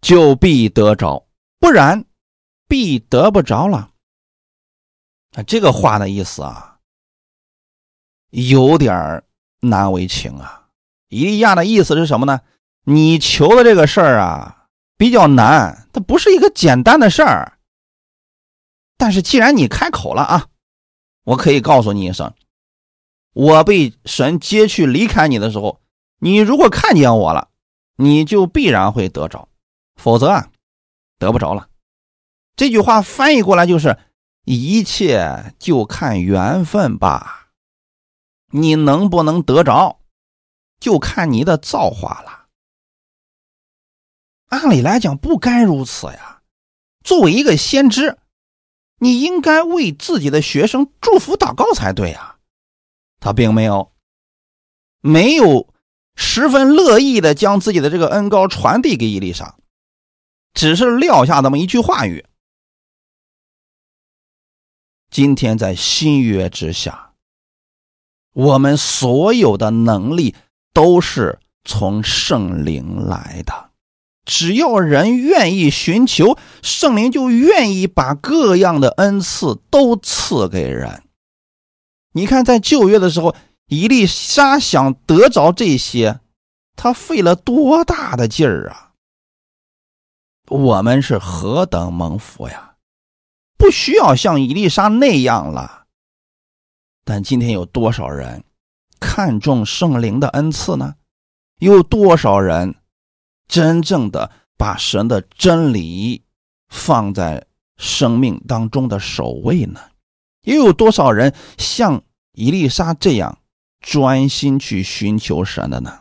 [0.00, 1.26] 就必得着；
[1.58, 2.04] 不然，
[2.68, 3.90] 必得不着了。”
[5.34, 6.78] 啊，这个话的意思啊。
[8.30, 9.24] 有点
[9.60, 10.68] 难为情啊！
[11.08, 12.42] 伊利亚的意思是什么呢？
[12.84, 17.58] 你求的这个事儿啊，比较难，它不是一个简单的事儿。
[18.96, 20.46] 但是既然你开口了啊，
[21.24, 22.32] 我可以告诉你一声：
[23.32, 25.80] 我被神接去离开你的时候，
[26.18, 27.48] 你如果看见我了，
[27.96, 29.48] 你就必然会得着；
[29.96, 30.50] 否则啊，
[31.18, 31.68] 得不着了。
[32.56, 33.96] 这句话翻译过来就是：
[34.44, 37.50] 一切就看缘分吧。
[38.52, 40.00] 你能不能得着，
[40.80, 42.46] 就看你的造化了。
[44.48, 46.42] 按理来讲，不该如此呀。
[47.04, 48.18] 作为一个先知，
[48.98, 52.29] 你应该为自己的学生祝福祷告才对呀。
[53.20, 53.92] 他并没有，
[55.00, 55.72] 没有
[56.16, 59.56] 十分乐意的将自己的这个恩高传递给伊丽莎，
[60.54, 62.24] 只是撂下那么一句话语。
[65.10, 67.08] 今天在新约之下。
[68.32, 70.36] 我们所有的能力
[70.72, 73.70] 都是从圣灵来的，
[74.24, 81.02] 只要人愿意寻求，圣灵就愿意把各样的恩赐都赐给人。
[82.12, 83.34] 你看，在旧约的时候，
[83.66, 86.20] 伊丽莎想得着这些，
[86.74, 88.92] 他费了多大的劲儿啊！
[90.48, 92.74] 我们是何等蒙福呀！
[93.56, 95.84] 不需要像伊丽莎那样了。
[97.04, 98.42] 但今天有多少人
[98.98, 100.96] 看重圣灵的恩赐呢？
[101.60, 102.74] 有多少人
[103.46, 106.24] 真正的把神的真理
[106.68, 107.46] 放在
[107.76, 109.80] 生命当中的首位呢？
[110.42, 113.38] 又有多少人像伊丽莎这样
[113.80, 116.00] 专心去寻求神的呢？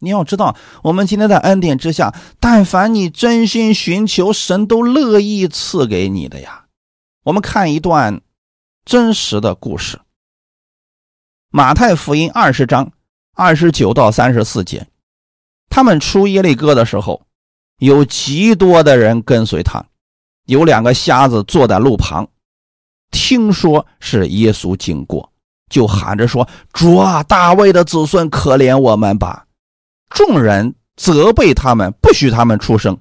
[0.00, 6.66] 你要知道，我们今天在恩典之下，但凡你真心寻求神，都乐意赐给你的呀。
[7.24, 8.20] 我们看一段
[8.84, 9.96] 真实的故事，
[11.50, 12.92] 《马太福音》二十章
[13.34, 14.86] 二十九到三十四节，
[15.68, 17.26] 他们出耶利哥的时候，
[17.78, 19.84] 有极多的人跟随他，
[20.44, 22.28] 有两个瞎子坐在路旁，
[23.20, 25.28] 听说是耶稣经过，
[25.68, 29.44] 就喊着说：“主啊，大卫的子孙，可怜我们吧！”
[30.14, 32.96] 众人责备他们，不许他们出声。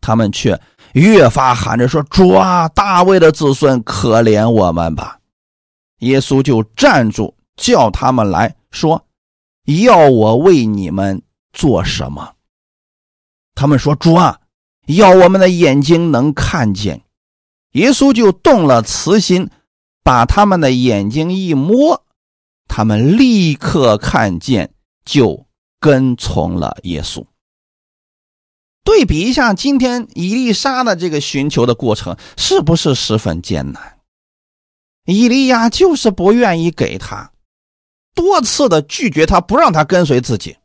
[0.00, 0.58] 他们却
[0.92, 5.18] 越发喊着说：“主啊，大卫的子孙，可怜我们吧！”
[5.98, 9.04] 耶稣就站住，叫他们来说
[9.84, 11.20] ：“要我为你们
[11.52, 12.34] 做什么？”
[13.56, 14.38] 他们说：“主啊，
[14.86, 17.02] 要我们的眼睛能看见。”
[17.72, 19.50] 耶稣就动了慈心，
[20.02, 22.04] 把他们的眼睛一摸，
[22.68, 25.46] 他们立刻看见，就。
[25.82, 27.26] 跟从了耶稣。
[28.84, 33.98] 对比一下，今天伊丽莎的这个寻求的过程是不是十分艰难？
[35.06, 37.32] 伊利亚就是不愿意给他，
[38.14, 40.56] 多次的拒绝他，不让他跟随自己，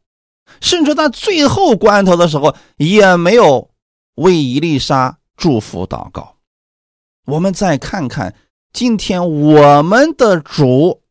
[0.62, 3.72] 甚至在最后关头的时候也没有
[4.18, 6.37] 为伊丽莎祝福祷告。
[7.28, 8.34] 我们再看看
[8.74, 11.04] 今天我们的主。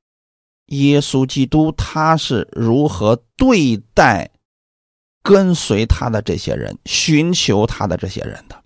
[0.71, 4.33] 耶稣基督他是如何对待
[5.23, 8.61] 跟随他的这些人、寻求他的这些人的？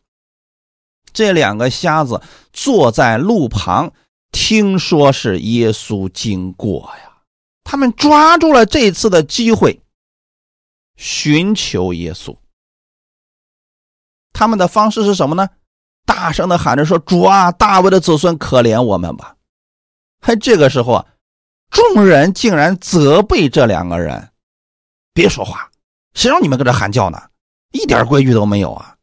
[1.12, 2.22] 这两个瞎子
[2.54, 3.92] 坐在路旁，
[4.32, 7.20] 听说是耶稣经过呀，
[7.64, 9.82] 他们抓住了这次的机会，
[10.96, 12.34] 寻求耶稣。
[14.32, 15.50] 他们的方式是什么呢？
[16.10, 19.36] 大声的喊着说：“主啊，大卫的子孙，可怜我们吧！”
[20.20, 21.06] 还这个时候啊。
[21.70, 24.28] 众人竟然责备这两个人，
[25.14, 25.70] 别说话，
[26.14, 27.22] 谁让你们搁这喊叫呢？
[27.70, 28.96] 一点规矩都没有啊！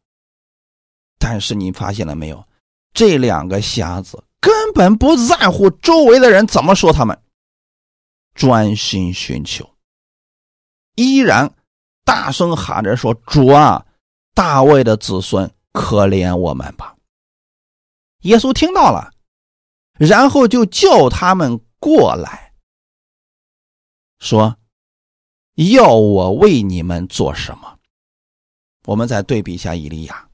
[1.18, 2.44] 但是你发现了没有？
[2.92, 7.18] 这两个瞎子根本不在乎周围的人怎么说他们，
[8.34, 9.66] 专心寻求，
[10.94, 11.50] 依然
[12.04, 13.82] 大声喊着说：“主啊，
[14.34, 16.94] 大卫的子孙，可怜我们吧！”
[18.22, 19.12] 耶稣听到了，
[19.98, 22.54] 然后就叫他们过来。
[24.18, 24.58] 说
[25.72, 27.78] ：“要我为你们做什么？”
[28.86, 30.28] 我们再对比一下伊利亚。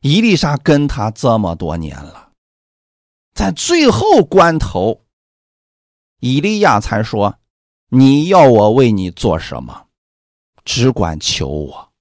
[0.00, 2.32] 伊丽莎跟他这么多年了，
[3.34, 5.04] 在最后关头，
[6.18, 7.38] 伊利亚才说
[7.92, 9.88] ：“你要我为你做什么？
[10.64, 11.92] 只管求我。”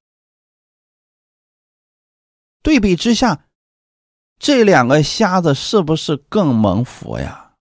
[2.64, 3.49] 对比之下，
[4.40, 7.52] 这两个瞎子是不是更蒙福呀？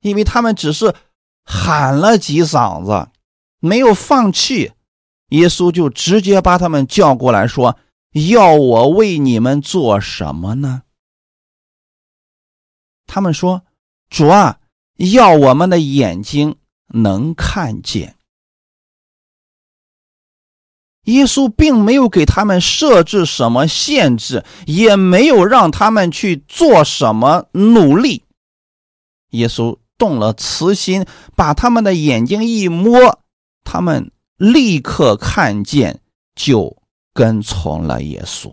[0.00, 0.94] 因为他们只是。
[1.44, 3.10] 喊了几嗓子，
[3.58, 4.74] 没有放弃，
[5.30, 7.76] 耶稣就直接把他们叫过来说
[8.30, 10.82] ：“要我为你们做什么呢？”
[13.06, 13.64] 他们说
[14.08, 14.60] ：“主啊，
[14.98, 16.58] 要我们的眼睛
[16.94, 18.16] 能看见。”
[21.04, 28.24] 耶稣并没有给他们设置什么限制，也没有让他们去做什么努力。
[29.30, 29.78] 耶稣。
[29.98, 33.20] 动了慈心，把他们的眼睛一摸，
[33.62, 36.00] 他们立刻看见，
[36.34, 36.76] 就
[37.14, 38.52] 跟从了耶稣。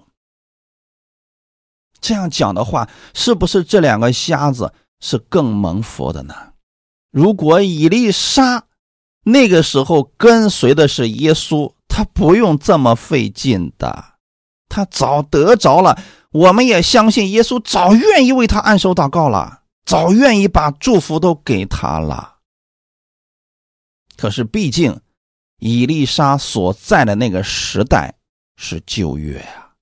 [1.99, 6.35] 这样讲的话，是不是这两个瞎子是更蒙福的呢？
[7.09, 8.65] 如果以利沙
[9.23, 14.13] 那个时候跟随的是耶稣，他不用这么费劲的，
[14.69, 16.01] 他早得着了。
[16.31, 19.63] 我们也相信耶稣早愿意为他按手祷告了。
[19.85, 22.37] 早愿意把祝福都给他了，
[24.15, 25.01] 可是毕竟
[25.57, 28.13] 伊丽莎所在的那个时代
[28.55, 29.73] 是旧约啊。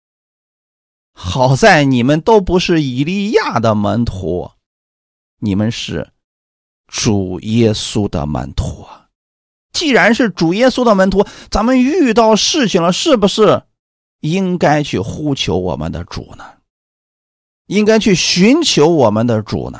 [1.11, 4.49] 好在你们都不是以利亚的门徒，
[5.39, 6.13] 你们是
[6.87, 8.96] 主耶稣的门徒啊。
[9.73, 13.63] 既然是主耶稣的门徒，咱们遇到事情了，是不是
[14.21, 16.43] 应该去呼求我们的主呢？
[17.67, 19.79] 应该去寻求我们的主呢？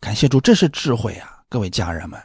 [0.00, 1.42] 感谢主，这是智慧啊！
[1.48, 2.20] 各位家人们，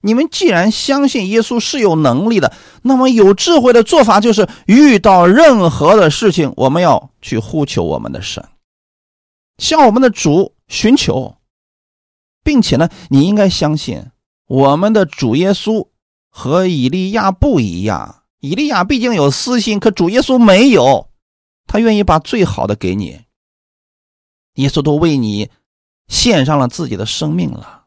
[0.00, 2.52] 你们既然相信耶稣是有能力的，
[2.82, 8.42] 那么有智慧的做法就是遇到任何的事情，我们要去呼求我们的神，
[9.58, 11.36] 向我们的主寻求，
[12.42, 14.10] 并且呢，你应该相信
[14.46, 15.88] 我们的主耶稣
[16.28, 18.22] 和以利亚不一样。
[18.40, 21.10] 以利亚毕竟有私心，可主耶稣没有，
[21.66, 23.22] 他愿意把最好的给你。
[24.54, 25.50] 耶稣都为你。
[26.06, 27.86] 献上了自己的生命了，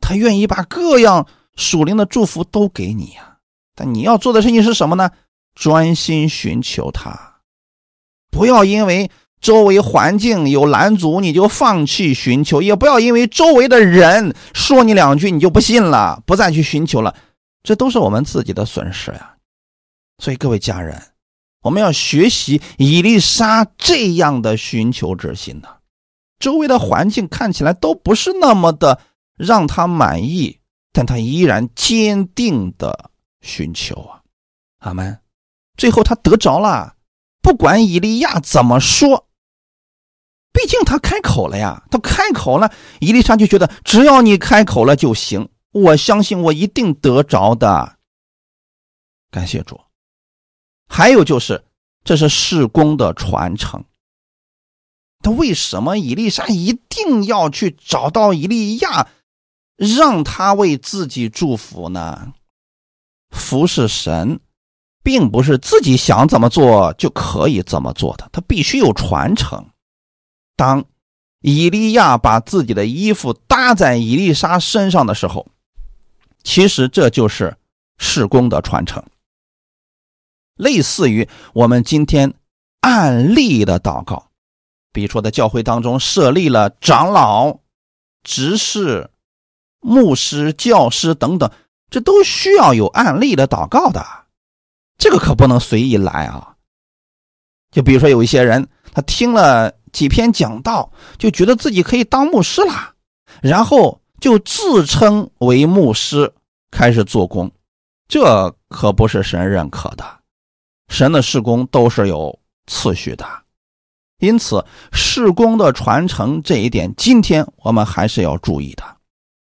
[0.00, 3.38] 他愿意把各样属灵的祝福都给你呀。
[3.76, 5.12] 但你要做的事情是什么呢？
[5.54, 7.36] 专心寻求他，
[8.28, 9.08] 不要因为
[9.44, 17.14] 周围环境有拦阻你就放弃寻求，也不要因为周围的人说你两句你就不信了，不再去寻求了，
[17.62, 19.34] 这都是我们自己的损失呀。
[20.16, 20.98] 所以各位家人，
[21.60, 25.68] 我们要学习伊丽莎这样的寻求之心呢。
[26.38, 28.98] 周围的环境看起来都不是那么的
[29.36, 30.58] 让他满意，
[30.90, 33.10] 但他依然坚定的
[33.42, 34.22] 寻求啊，
[34.78, 35.18] 阿门。
[35.76, 36.94] 最后他得着了，
[37.42, 39.26] 不管以利亚怎么说，
[40.54, 47.96] 毕竟他开口了呀，他开口了，伊丽莎就觉得只要你开口了就行，我相信我一定得着的。
[49.32, 49.80] 感谢主。
[50.88, 51.64] 还有就是，
[52.04, 53.84] 这是事工的传承。
[55.22, 59.08] 他为什么伊丽莎一定要去找到伊利亚，
[59.76, 62.32] 让他为自己祝福呢？
[63.30, 64.38] 服侍神，
[65.02, 69.66] 并不是自己想怎么做就可以怎么做的，他必须有传承。
[70.56, 70.84] 当
[71.40, 75.46] 以利亚把自己的衣服搭在伊丽莎身上的时候，
[76.42, 77.56] 其实这就是
[77.98, 79.02] 事工的传承，
[80.56, 82.34] 类似于我们今天
[82.80, 84.30] 案例的祷告。
[84.92, 87.58] 比如说，在教会当中设立了长老、
[88.22, 89.10] 执事、
[89.80, 91.50] 牧师、教师等等，
[91.90, 94.06] 这都需要有案例的祷告的，
[94.96, 96.54] 这个可不能随意来啊。
[97.72, 102.92] 就比如说，有一些人他听了几篇讲道，就觉得自己可以当牧师了，
[103.40, 106.30] 然后就自称为牧师
[106.70, 107.50] 开始做工，
[108.08, 110.04] 这可不是神认可的。
[110.88, 113.24] 神的事工都是有次序的。
[114.18, 118.84] 因此，事工的传承这一点，今天我们还是要注意的。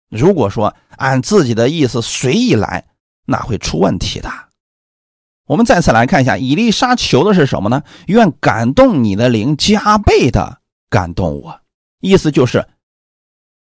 [0.10, 2.86] 如果说按自己的意思随意来，
[3.26, 4.30] 那会出问题的。
[5.54, 7.84] 我们再次来看一下，以利沙求的是什么呢？
[8.08, 11.62] 愿感动你的灵加倍的感动我，
[12.00, 12.68] 意思就是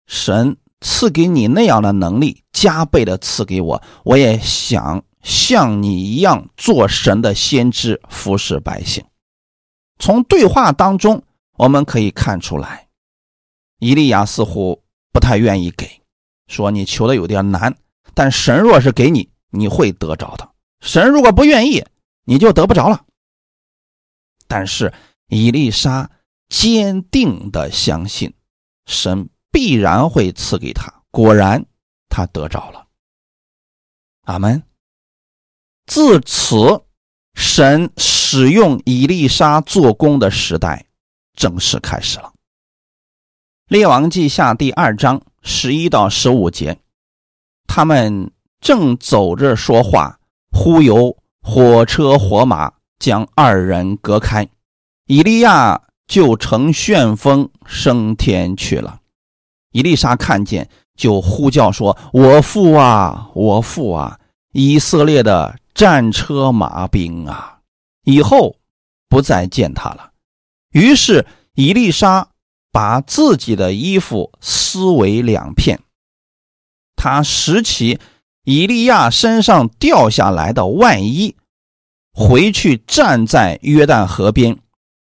[0.07, 9.05] 神赐给你那样的能力，加倍的赐给我，我也想像你一样做神的先知，服侍百姓。
[9.99, 11.25] 从对话当中，
[11.57, 12.87] 我们可以看出来，
[13.81, 14.81] 伊利亚似乎
[15.13, 16.01] 不太愿意给，
[16.47, 17.77] 说你求的有点难，
[18.15, 20.54] 但神若是给你，你会得着的；
[20.85, 21.85] 神如果不愿意，
[22.25, 23.05] 你就得不着了。
[24.47, 24.93] 但是
[25.29, 26.11] 伊丽莎
[26.49, 28.33] 坚定的相信，
[28.87, 30.93] 神必然会赐给他。
[31.11, 31.65] 果然，
[32.09, 32.87] 他得着了。
[34.25, 34.63] 阿门。
[35.87, 36.85] 自此。
[37.37, 40.87] 神使用伊丽莎做工的时代
[41.35, 42.33] 正式开始了。
[43.67, 46.79] 列王记下第二章十一到十五节，
[47.67, 48.31] 他们
[48.61, 50.21] 正走着说话，
[50.55, 54.49] 忽有火车火马将二人隔开，
[55.07, 59.01] 以利亚就乘旋风升天去了。
[59.73, 64.19] 伊丽莎看见，就呼叫说：“我父啊，我父啊！
[64.53, 67.59] 以色列的。”战车马兵啊，
[68.05, 68.55] 以后
[69.09, 70.13] 不再见他了。
[70.71, 72.29] 于是伊丽莎
[72.71, 75.81] 把自己的衣服撕为两片，
[76.95, 77.99] 他拾起
[78.45, 81.35] 以利亚身上掉下来的外衣，
[82.13, 84.57] 回去站在约旦河边。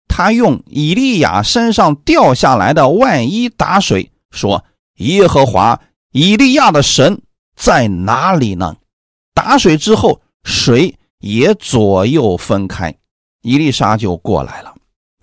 [0.08, 4.66] 他用以利亚身上掉下来的外衣打水，说
[4.98, 5.80] ：“耶和华
[6.12, 7.22] 以利亚的神
[7.56, 8.76] 在哪里呢？”
[9.34, 10.20] 打水之后。
[10.46, 12.94] 水也左右分开，
[13.44, 14.76] 伊丽莎就过来了。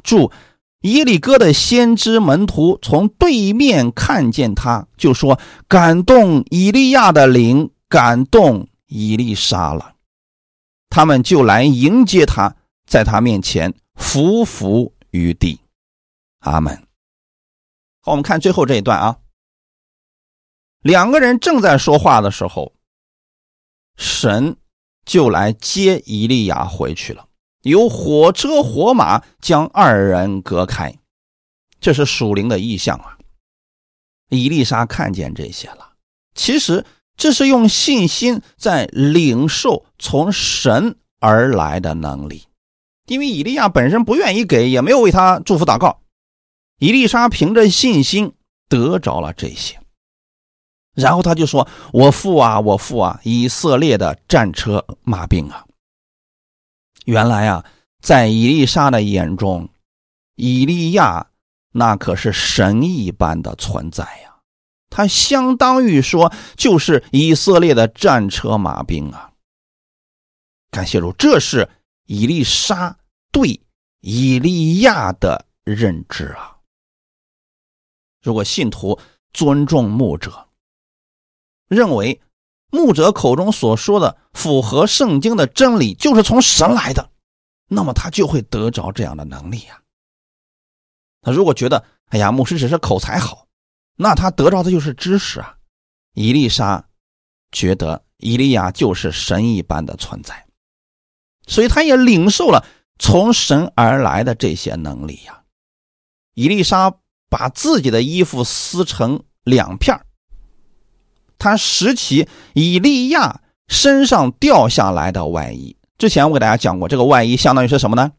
[0.03, 0.33] 住
[0.81, 9.97] 耶利哥的先知门徒从对面看见他，就说：“感动以利亚的灵，感动伊丽莎了。”
[10.89, 15.61] 他们就来迎接他，在他面前伏伏于地。
[16.39, 16.75] 阿门。
[18.01, 19.19] 好，我们看最后这一段啊。
[20.81, 22.73] 两个人正在说话的时候，
[23.97, 24.57] 神
[25.05, 27.29] 就来接伊利亚回去了，
[27.61, 30.99] 有火车火马将二人隔开，
[31.79, 33.19] 这是属灵的意象啊。
[34.31, 35.93] 伊丽莎看见这些了，
[36.35, 36.85] 其实
[37.21, 42.45] 这是用信心在领受从神而来的能力，
[43.09, 46.01] 因为以利亚本身不愿意给，也没有为他祝福祷告，
[46.79, 48.33] 伊丽莎凭着信心
[48.71, 49.79] 得着了这些。
[50.95, 55.67] 然后他就说：“我父啊，我父啊，以色列的战车马兵啊！”
[57.05, 57.63] 原来啊，
[58.01, 59.69] 在以利沙的眼中，
[60.37, 61.27] 以利亚
[61.73, 64.30] 那可是神一般的存在呀。
[64.91, 69.33] 他相当于说，就是以色列的战车马兵啊。
[70.71, 71.69] 感谢主，这是
[72.07, 72.99] 以利沙
[73.33, 73.61] 对
[74.01, 76.59] 以利亚的认知啊。
[78.23, 78.99] 如果信徒
[79.33, 80.49] 尊重牧者，
[81.69, 82.21] 认为
[82.71, 87.11] 牧者口中所说的符合圣经的真理就是从神来的，
[87.69, 89.81] 那么他就会得着这样的能力呀。
[91.23, 93.47] 他如果觉得哎呀，牧师只是口才好，
[94.03, 95.57] 那他得着的就是知识啊。
[96.15, 96.83] 伊丽莎
[97.53, 100.47] 觉得伊利亚就是神一般的存在，
[101.47, 102.65] 所以他也领受了
[102.99, 105.43] 从神而来的这些能力呀。
[106.33, 106.95] 伊丽莎
[107.29, 110.01] 把自己的衣服撕成两片
[111.37, 115.77] 他拾起伊利亚身上掉下来的外衣。
[115.99, 118.13] 之前我给大家讲过，这个外衣相当于是什么呢？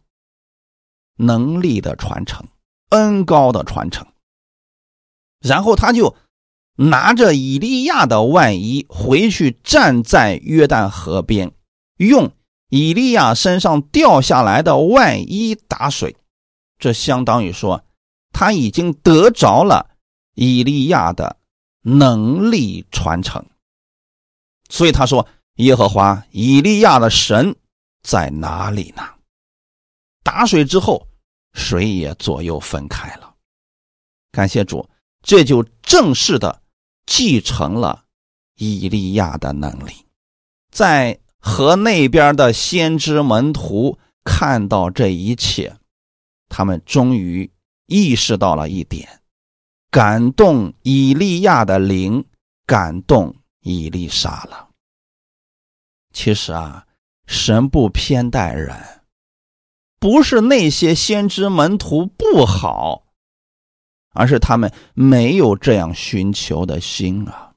[1.15, 2.47] 能力的传承，
[2.89, 4.05] 恩高的传承。
[5.41, 6.15] 然后他就
[6.75, 11.51] 拿着以利亚的外衣回去，站在约旦河边，
[11.97, 12.31] 用
[12.69, 16.15] 以利亚身上掉下来的外衣打水。
[16.79, 17.83] 这相当于说，
[18.31, 19.91] 他已经得着了
[20.35, 21.37] 以利亚的。
[21.83, 23.43] 能力传承，
[24.69, 25.27] 所以他说
[25.57, 27.55] ：“耶和华以利亚的神
[28.03, 29.01] 在哪里呢？”
[30.21, 31.07] 打水之后，
[31.53, 33.33] 水也左右分开了。
[34.31, 34.87] 感谢主，
[35.21, 36.61] 这就正式的
[37.05, 38.05] 继承了
[38.57, 39.93] 以利亚的能力。
[40.71, 45.77] 在河那边的先知门徒看到这一切，
[46.49, 47.51] 他们终于
[47.87, 49.21] 意识到了一点。
[49.89, 52.25] 感动以利亚的灵，
[52.65, 54.69] 感动以利沙了。
[56.13, 56.87] 其实啊，
[57.25, 59.01] 神不偏待人，
[59.99, 63.03] 不是那些先知门徒不好，
[64.13, 67.53] 而是他们没有这样寻求的心啊。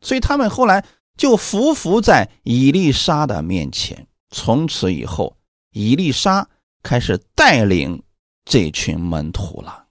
[0.00, 0.84] 所以他们后来
[1.16, 4.06] 就伏伏在以利沙的面前。
[4.30, 5.36] 从此以后，
[5.72, 6.48] 以利沙
[6.82, 8.02] 开始带领
[8.44, 9.86] 这群门徒了。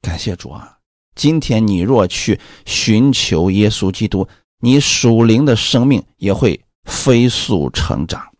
[0.00, 0.78] 感谢主啊！
[1.14, 4.26] 今天你若去寻求耶稣基督，
[4.58, 8.33] 你属灵的生命也会飞速成长，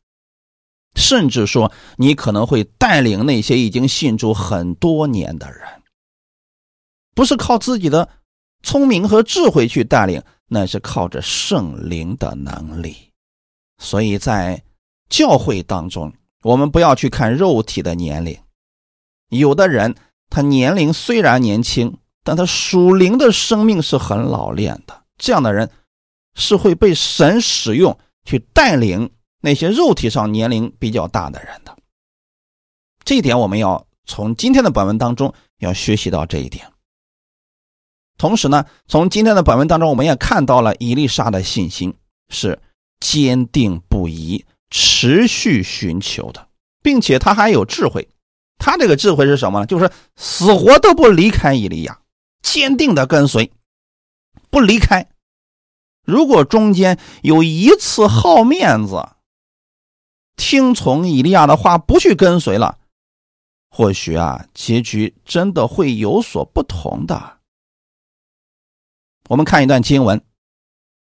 [0.94, 5.60] 甚至说你可能会带领那些已经信主很多年的人，
[7.14, 8.08] 不是靠自己的
[8.62, 12.96] 聪明和智慧去带领，那是靠着圣灵的能力。
[13.78, 14.62] 所以在
[15.08, 18.38] 教会当中，我们不要去看肉体的年龄，
[19.28, 19.94] 有的人。
[20.30, 25.04] 他年龄虽然年轻，但他属灵的生命是很老练的。
[25.16, 25.70] 这样的人
[26.34, 29.08] 是会被神使用去带领
[29.44, 31.76] 那些肉体上年龄比较大的人的。
[33.04, 36.66] 这一点我们要从今天的本文当中要学习到这一点。
[38.16, 41.92] 同时呢，从今天的本文当中，我们也看到了伊丽莎的信心
[42.30, 42.58] 是
[43.00, 46.48] 坚定不移、持续寻求的，
[46.82, 48.08] 并且他还有智慧。
[48.56, 49.66] 他这个智慧是什么呢？
[49.66, 52.00] 就是死活都不离开伊利亚，
[52.40, 53.52] 坚定的跟随，
[54.48, 55.06] 不离开。
[56.06, 59.06] 如果中间有一次好面子，
[60.36, 62.78] 听从以利亚的话，不去跟随了，
[63.70, 67.38] 或许啊，结局真的会有所不同的。
[69.28, 70.18] 我们看一段经文，《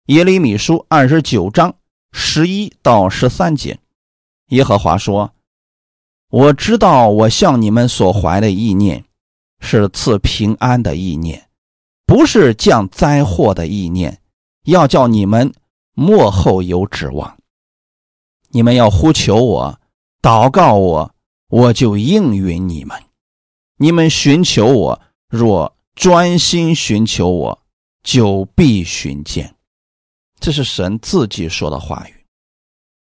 [0.06, 1.74] 耶利米书》二十九章
[2.12, 3.78] 十一到十三节，
[4.48, 5.32] 耶和华说。
[6.28, 9.04] 我知道，我向你们所怀的意念，
[9.58, 11.48] 是赐平安的意念，
[12.06, 14.20] 不是降灾祸的意念，
[14.64, 15.52] 要叫你们
[15.94, 17.39] 幕后有指望。
[18.50, 19.80] 你们要呼求我，
[20.20, 21.14] 祷告我，
[21.48, 23.02] 我就应允你们。
[23.76, 27.62] 你们寻求我，若专心寻求我，
[28.02, 29.54] 就必寻见。
[30.38, 32.26] 这是神自己说的话语，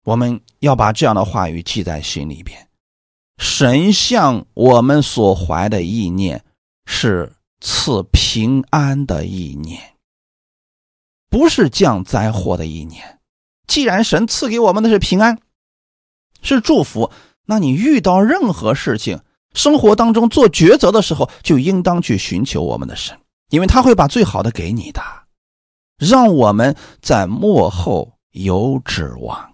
[0.04, 2.68] 我们要把这样的话语记在心里边。
[3.38, 6.43] 神向我们所怀的意念
[6.86, 7.32] 是
[7.62, 9.95] 赐平安的意念，
[11.30, 13.16] 不是降灾祸的意念。
[13.68, 15.39] 既然神赐给我们的是平安，
[16.41, 17.11] 是祝福，
[17.45, 19.20] 那你遇到任何事情，
[19.53, 25.01] 生活当中做抉择的时候，就应当去寻求我们的神，因为他会把最好的给你的，
[25.97, 29.53] 让我们在幕后有指望。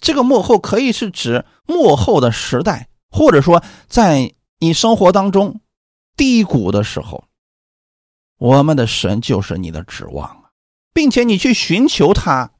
[0.00, 5.60] 这个幕后可以是指幕后的时代，或者说在你生活当中
[6.16, 7.24] 低谷的时候，
[8.38, 10.50] 我们的神就是你的指望啊，
[10.92, 12.52] 并且你去寻求他，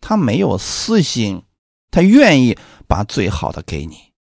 [0.00, 1.42] 他没有私心，
[1.90, 3.96] 他愿意把最好的给你。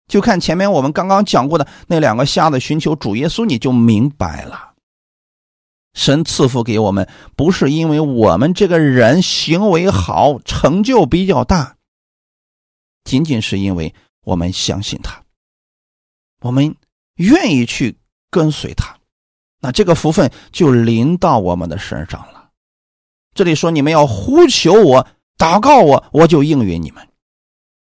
[0.06, 4.72] 就看前面我们刚刚讲过的那两个瞎子寻求主耶稣，你就明白了。
[5.94, 11.76] 神赐福给我们，不是因为我们这个人行为好、成就比较大，
[13.04, 13.94] 仅仅是因为
[14.24, 15.22] 我们相信他，
[16.40, 16.74] 我们
[17.14, 17.96] 愿意去
[18.28, 18.98] 跟随他，
[19.60, 22.50] 那这个福分就临到我们的身上了。
[23.32, 27.08] 这里说你们要呼求我、祷告我，我就应允你们。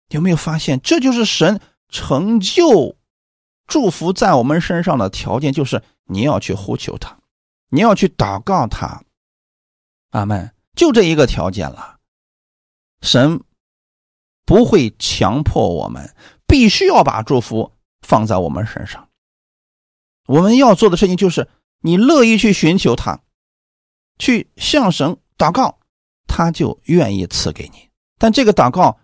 [0.09, 2.95] 有没有发现，这就是神成就
[3.67, 7.17] 祝福在我们身上的条件，就是你要去呼求他。
[7.69, 9.03] 你要去祷告他，
[10.11, 11.97] 阿门，就这一个条件了。
[13.01, 13.43] 神
[14.45, 16.15] 不会强迫我们
[16.45, 17.71] 必须要把祝福
[18.01, 19.09] 放在我们身上。
[20.27, 23.21] 我们要做的事情就是，你乐意去寻求他，
[24.19, 25.79] 去向神祷告，
[26.35, 27.89] 他就愿意赐给你。
[28.17, 28.97] 但这个祷告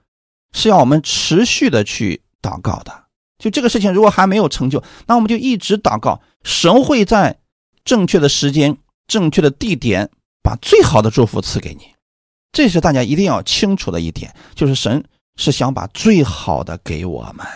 [0.52, 3.06] 是要我们持续的去祷告的。
[3.38, 7.40] 就这个事情，如果还没有成就，那我们就一直祷告，神会在。
[7.86, 8.78] 正确的时间，
[9.08, 10.12] 正确的地点，
[10.44, 11.96] 把最好的祝福赐给你，
[12.52, 15.04] 这是大家一定要清楚的一点，就是神
[15.38, 17.48] 是想把最好的给我们。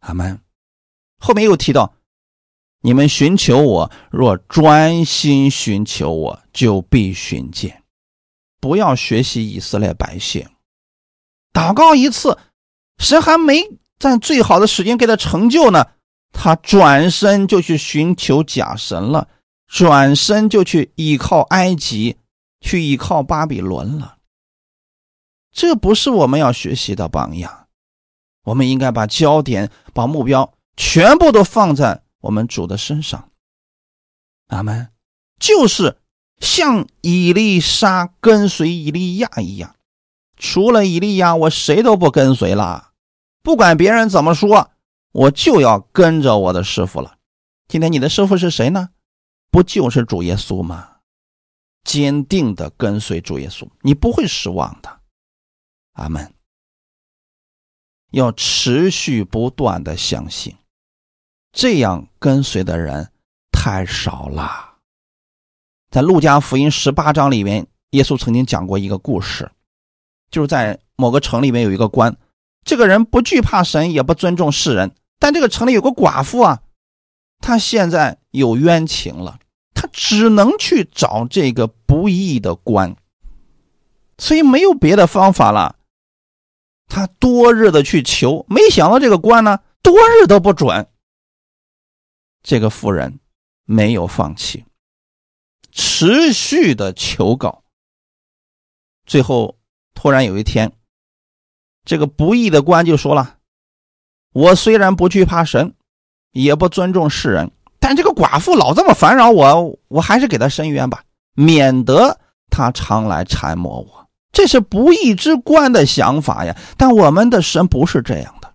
[0.00, 0.38] 阿门。
[1.18, 1.94] 后面又提到，
[2.82, 7.82] 你们寻求我，若专心寻求我，就必寻见。
[8.60, 10.48] 不要学习以色列百姓，
[11.52, 12.38] 祷告一次，
[12.98, 13.62] 神还没
[13.98, 15.86] 在最好的时间给他成就呢。
[16.30, 19.28] 他转身就去寻求假神了，
[19.66, 22.16] 转身就去依靠埃及，
[22.60, 24.18] 去依靠巴比伦了。
[25.50, 27.68] 这不是我们要学习的榜样。
[28.44, 33.30] 我们应该把焦点、把目标全部都放在我们主的身上。
[34.48, 34.88] 阿门。
[35.40, 35.96] 就是
[36.40, 39.74] 像以利沙跟随以利亚一样，
[40.36, 42.92] 除了以利亚，我谁都不跟随了，
[43.42, 44.70] 不管别人怎么说。
[45.10, 47.16] 我就要跟着我的师傅了。
[47.66, 48.90] 今天你的师傅是谁呢？
[49.50, 50.98] 不就是主耶稣吗？
[51.82, 55.00] 坚定的跟随主耶稣，你不会失望的。
[55.94, 56.32] 阿门。
[58.12, 60.54] 要持续不断的相信，
[61.52, 63.10] 这样跟随的人
[63.50, 64.67] 太少了。
[65.90, 69.50] 在路加福音十八章里面，耶稣曾经讲过一个故事，
[70.30, 72.16] 就是在某个城里面有一个官。
[72.64, 74.94] 这个人不惧怕神，也不尊重世人。
[75.18, 76.60] 但这个城里有个寡妇啊，
[77.40, 79.38] 她现在有冤情了，
[79.72, 82.94] 她只能去找这个不义的官，
[84.18, 85.76] 所以没有别的方法了。
[86.90, 90.86] 他多日的去求，没想到这个官呢，多日都不准。
[92.42, 93.20] 这个妇人
[93.64, 94.64] 没有放弃，
[95.70, 97.62] 持续的求告。
[99.06, 99.58] 最后，
[99.94, 100.72] 突然有一天。
[101.84, 103.38] 这个不义的官就说了
[104.34, 105.74] ：“我虽然不惧怕神，
[106.32, 107.50] 也不尊重世人，
[107.80, 111.02] 但这个寡妇老这么烦扰我，我还是给她伸冤吧，
[111.32, 116.54] 免得她常来缠磨我。”这是不义之官的想法呀。
[116.76, 118.54] 但我们的神不是这样的。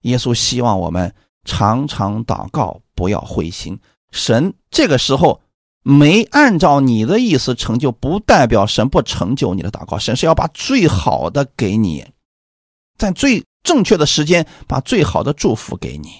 [0.00, 1.14] 耶稣希望我们
[1.44, 3.78] 常常祷告，不要灰心。
[4.10, 5.40] 神这个时候。
[5.82, 9.98] 没按照你的意思成就，不代表神不成就你的祷告。
[9.98, 12.06] 神是要把最好的给你，
[12.98, 16.10] 在最正确的时间把最好的祝福给你。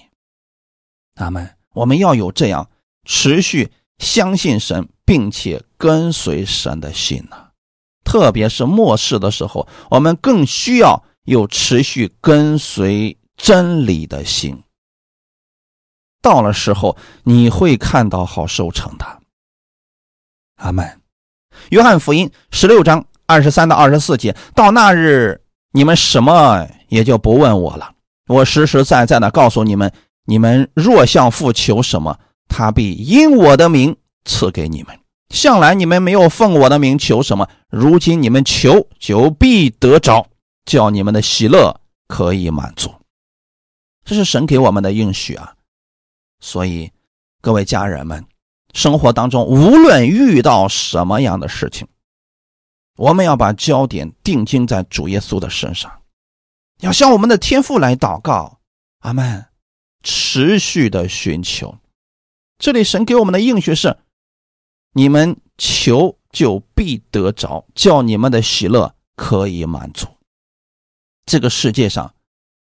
[1.17, 1.47] 阿门。
[1.75, 2.67] 我们要有这样
[3.05, 7.37] 持续相信神，并且跟随神的心呢。
[8.03, 14.63] 特别是末世的时候，我们更需要有持续跟随真理的心。
[16.21, 19.05] 到了时候，你会看到好收成的。
[20.57, 21.01] 阿门。
[21.69, 25.41] 约翰福音十六章二十三到二十四节，到那日
[25.71, 27.93] 你们什么也就不问我了。
[28.27, 29.91] 我实实在在的告诉你们：
[30.25, 34.97] 你们若向父求什么，他必因我的名赐给你们。
[35.29, 40.27] 向来你们没有奉我的名求什么，如今你们求，就必得着，
[40.65, 42.93] 叫你们的喜乐可以满足。
[44.03, 45.53] 这是神给我们的应许啊！
[46.41, 46.91] 所以，
[47.39, 48.25] 各位家人们。
[48.73, 51.87] 生活当中无论遇到什么样的事情，
[52.97, 56.01] 我们要把焦点定睛在主耶稣的身上，
[56.79, 58.59] 要向我们的天父来祷告。
[58.99, 59.45] 阿门。
[60.03, 61.77] 持续的寻求，
[62.57, 63.99] 这里神给我们的应许是：
[64.93, 70.07] 你们求就必得着，叫你们的喜乐可以满足。
[71.25, 72.15] 这个世界上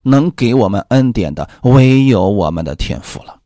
[0.03, 3.38] 能给我们恩典的，唯有我们的天赋了。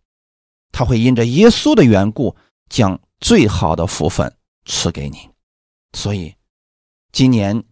[0.72, 2.34] 他会因着耶稣的缘故，
[2.68, 5.18] 将最好的福分赐给你。
[5.92, 6.34] 所以，
[7.12, 7.62] 今年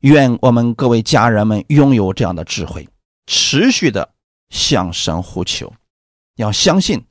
[0.00, 2.86] 愿我们各位家人们拥有这样的智慧，
[3.26, 4.14] 持续的
[4.50, 5.72] 向神呼求，
[6.36, 7.02] 要相信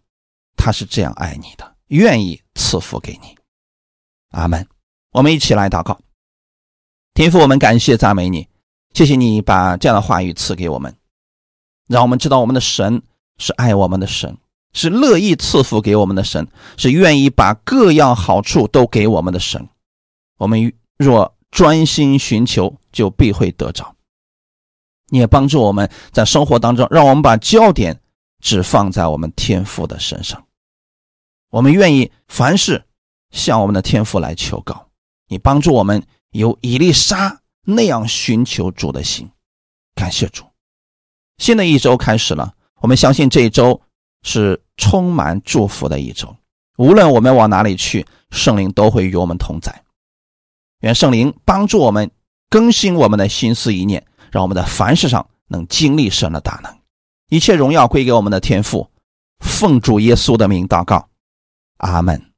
[0.56, 3.36] 他是这样爱你的，愿意赐福给你。
[4.30, 4.66] 阿门。
[5.12, 5.98] 我们一起来祷告，
[7.14, 8.48] 天父，我们感谢赞美你。
[8.94, 10.96] 谢谢你把这样的话语赐给我们，
[11.88, 13.02] 让我们知道我们的神
[13.38, 14.38] 是爱我们的神，
[14.76, 16.48] 是乐意赐福给我们的神，
[16.78, 19.68] 是愿意把各样好处都给我们的神。
[20.38, 23.96] 我们若专心寻求，就必会得着。
[25.08, 28.00] 你也帮助我们在生活当中，让我们把焦点
[28.40, 30.46] 只放在我们天父的身上。
[31.50, 32.84] 我们愿意凡事
[33.32, 34.88] 向我们的天父来求告。
[35.28, 37.42] 你帮助我们有以利沙。
[37.68, 39.28] 那样寻求主的心，
[39.96, 40.46] 感谢主。
[41.40, 43.82] 新的一周开始了，我们相信这一周
[44.26, 46.36] 是充满祝福的一周。
[46.78, 49.84] 无论我们往哪里去，圣灵都会与我们同在。
[50.82, 52.12] 愿圣灵帮助我们
[52.50, 56.76] 更新我们的心思意念，让我们在凡事上能经历神的大能。
[57.30, 58.90] 一切荣耀归给我们的天父。
[59.40, 61.08] 奉主耶稣的名祷告，
[61.78, 62.35] 阿门。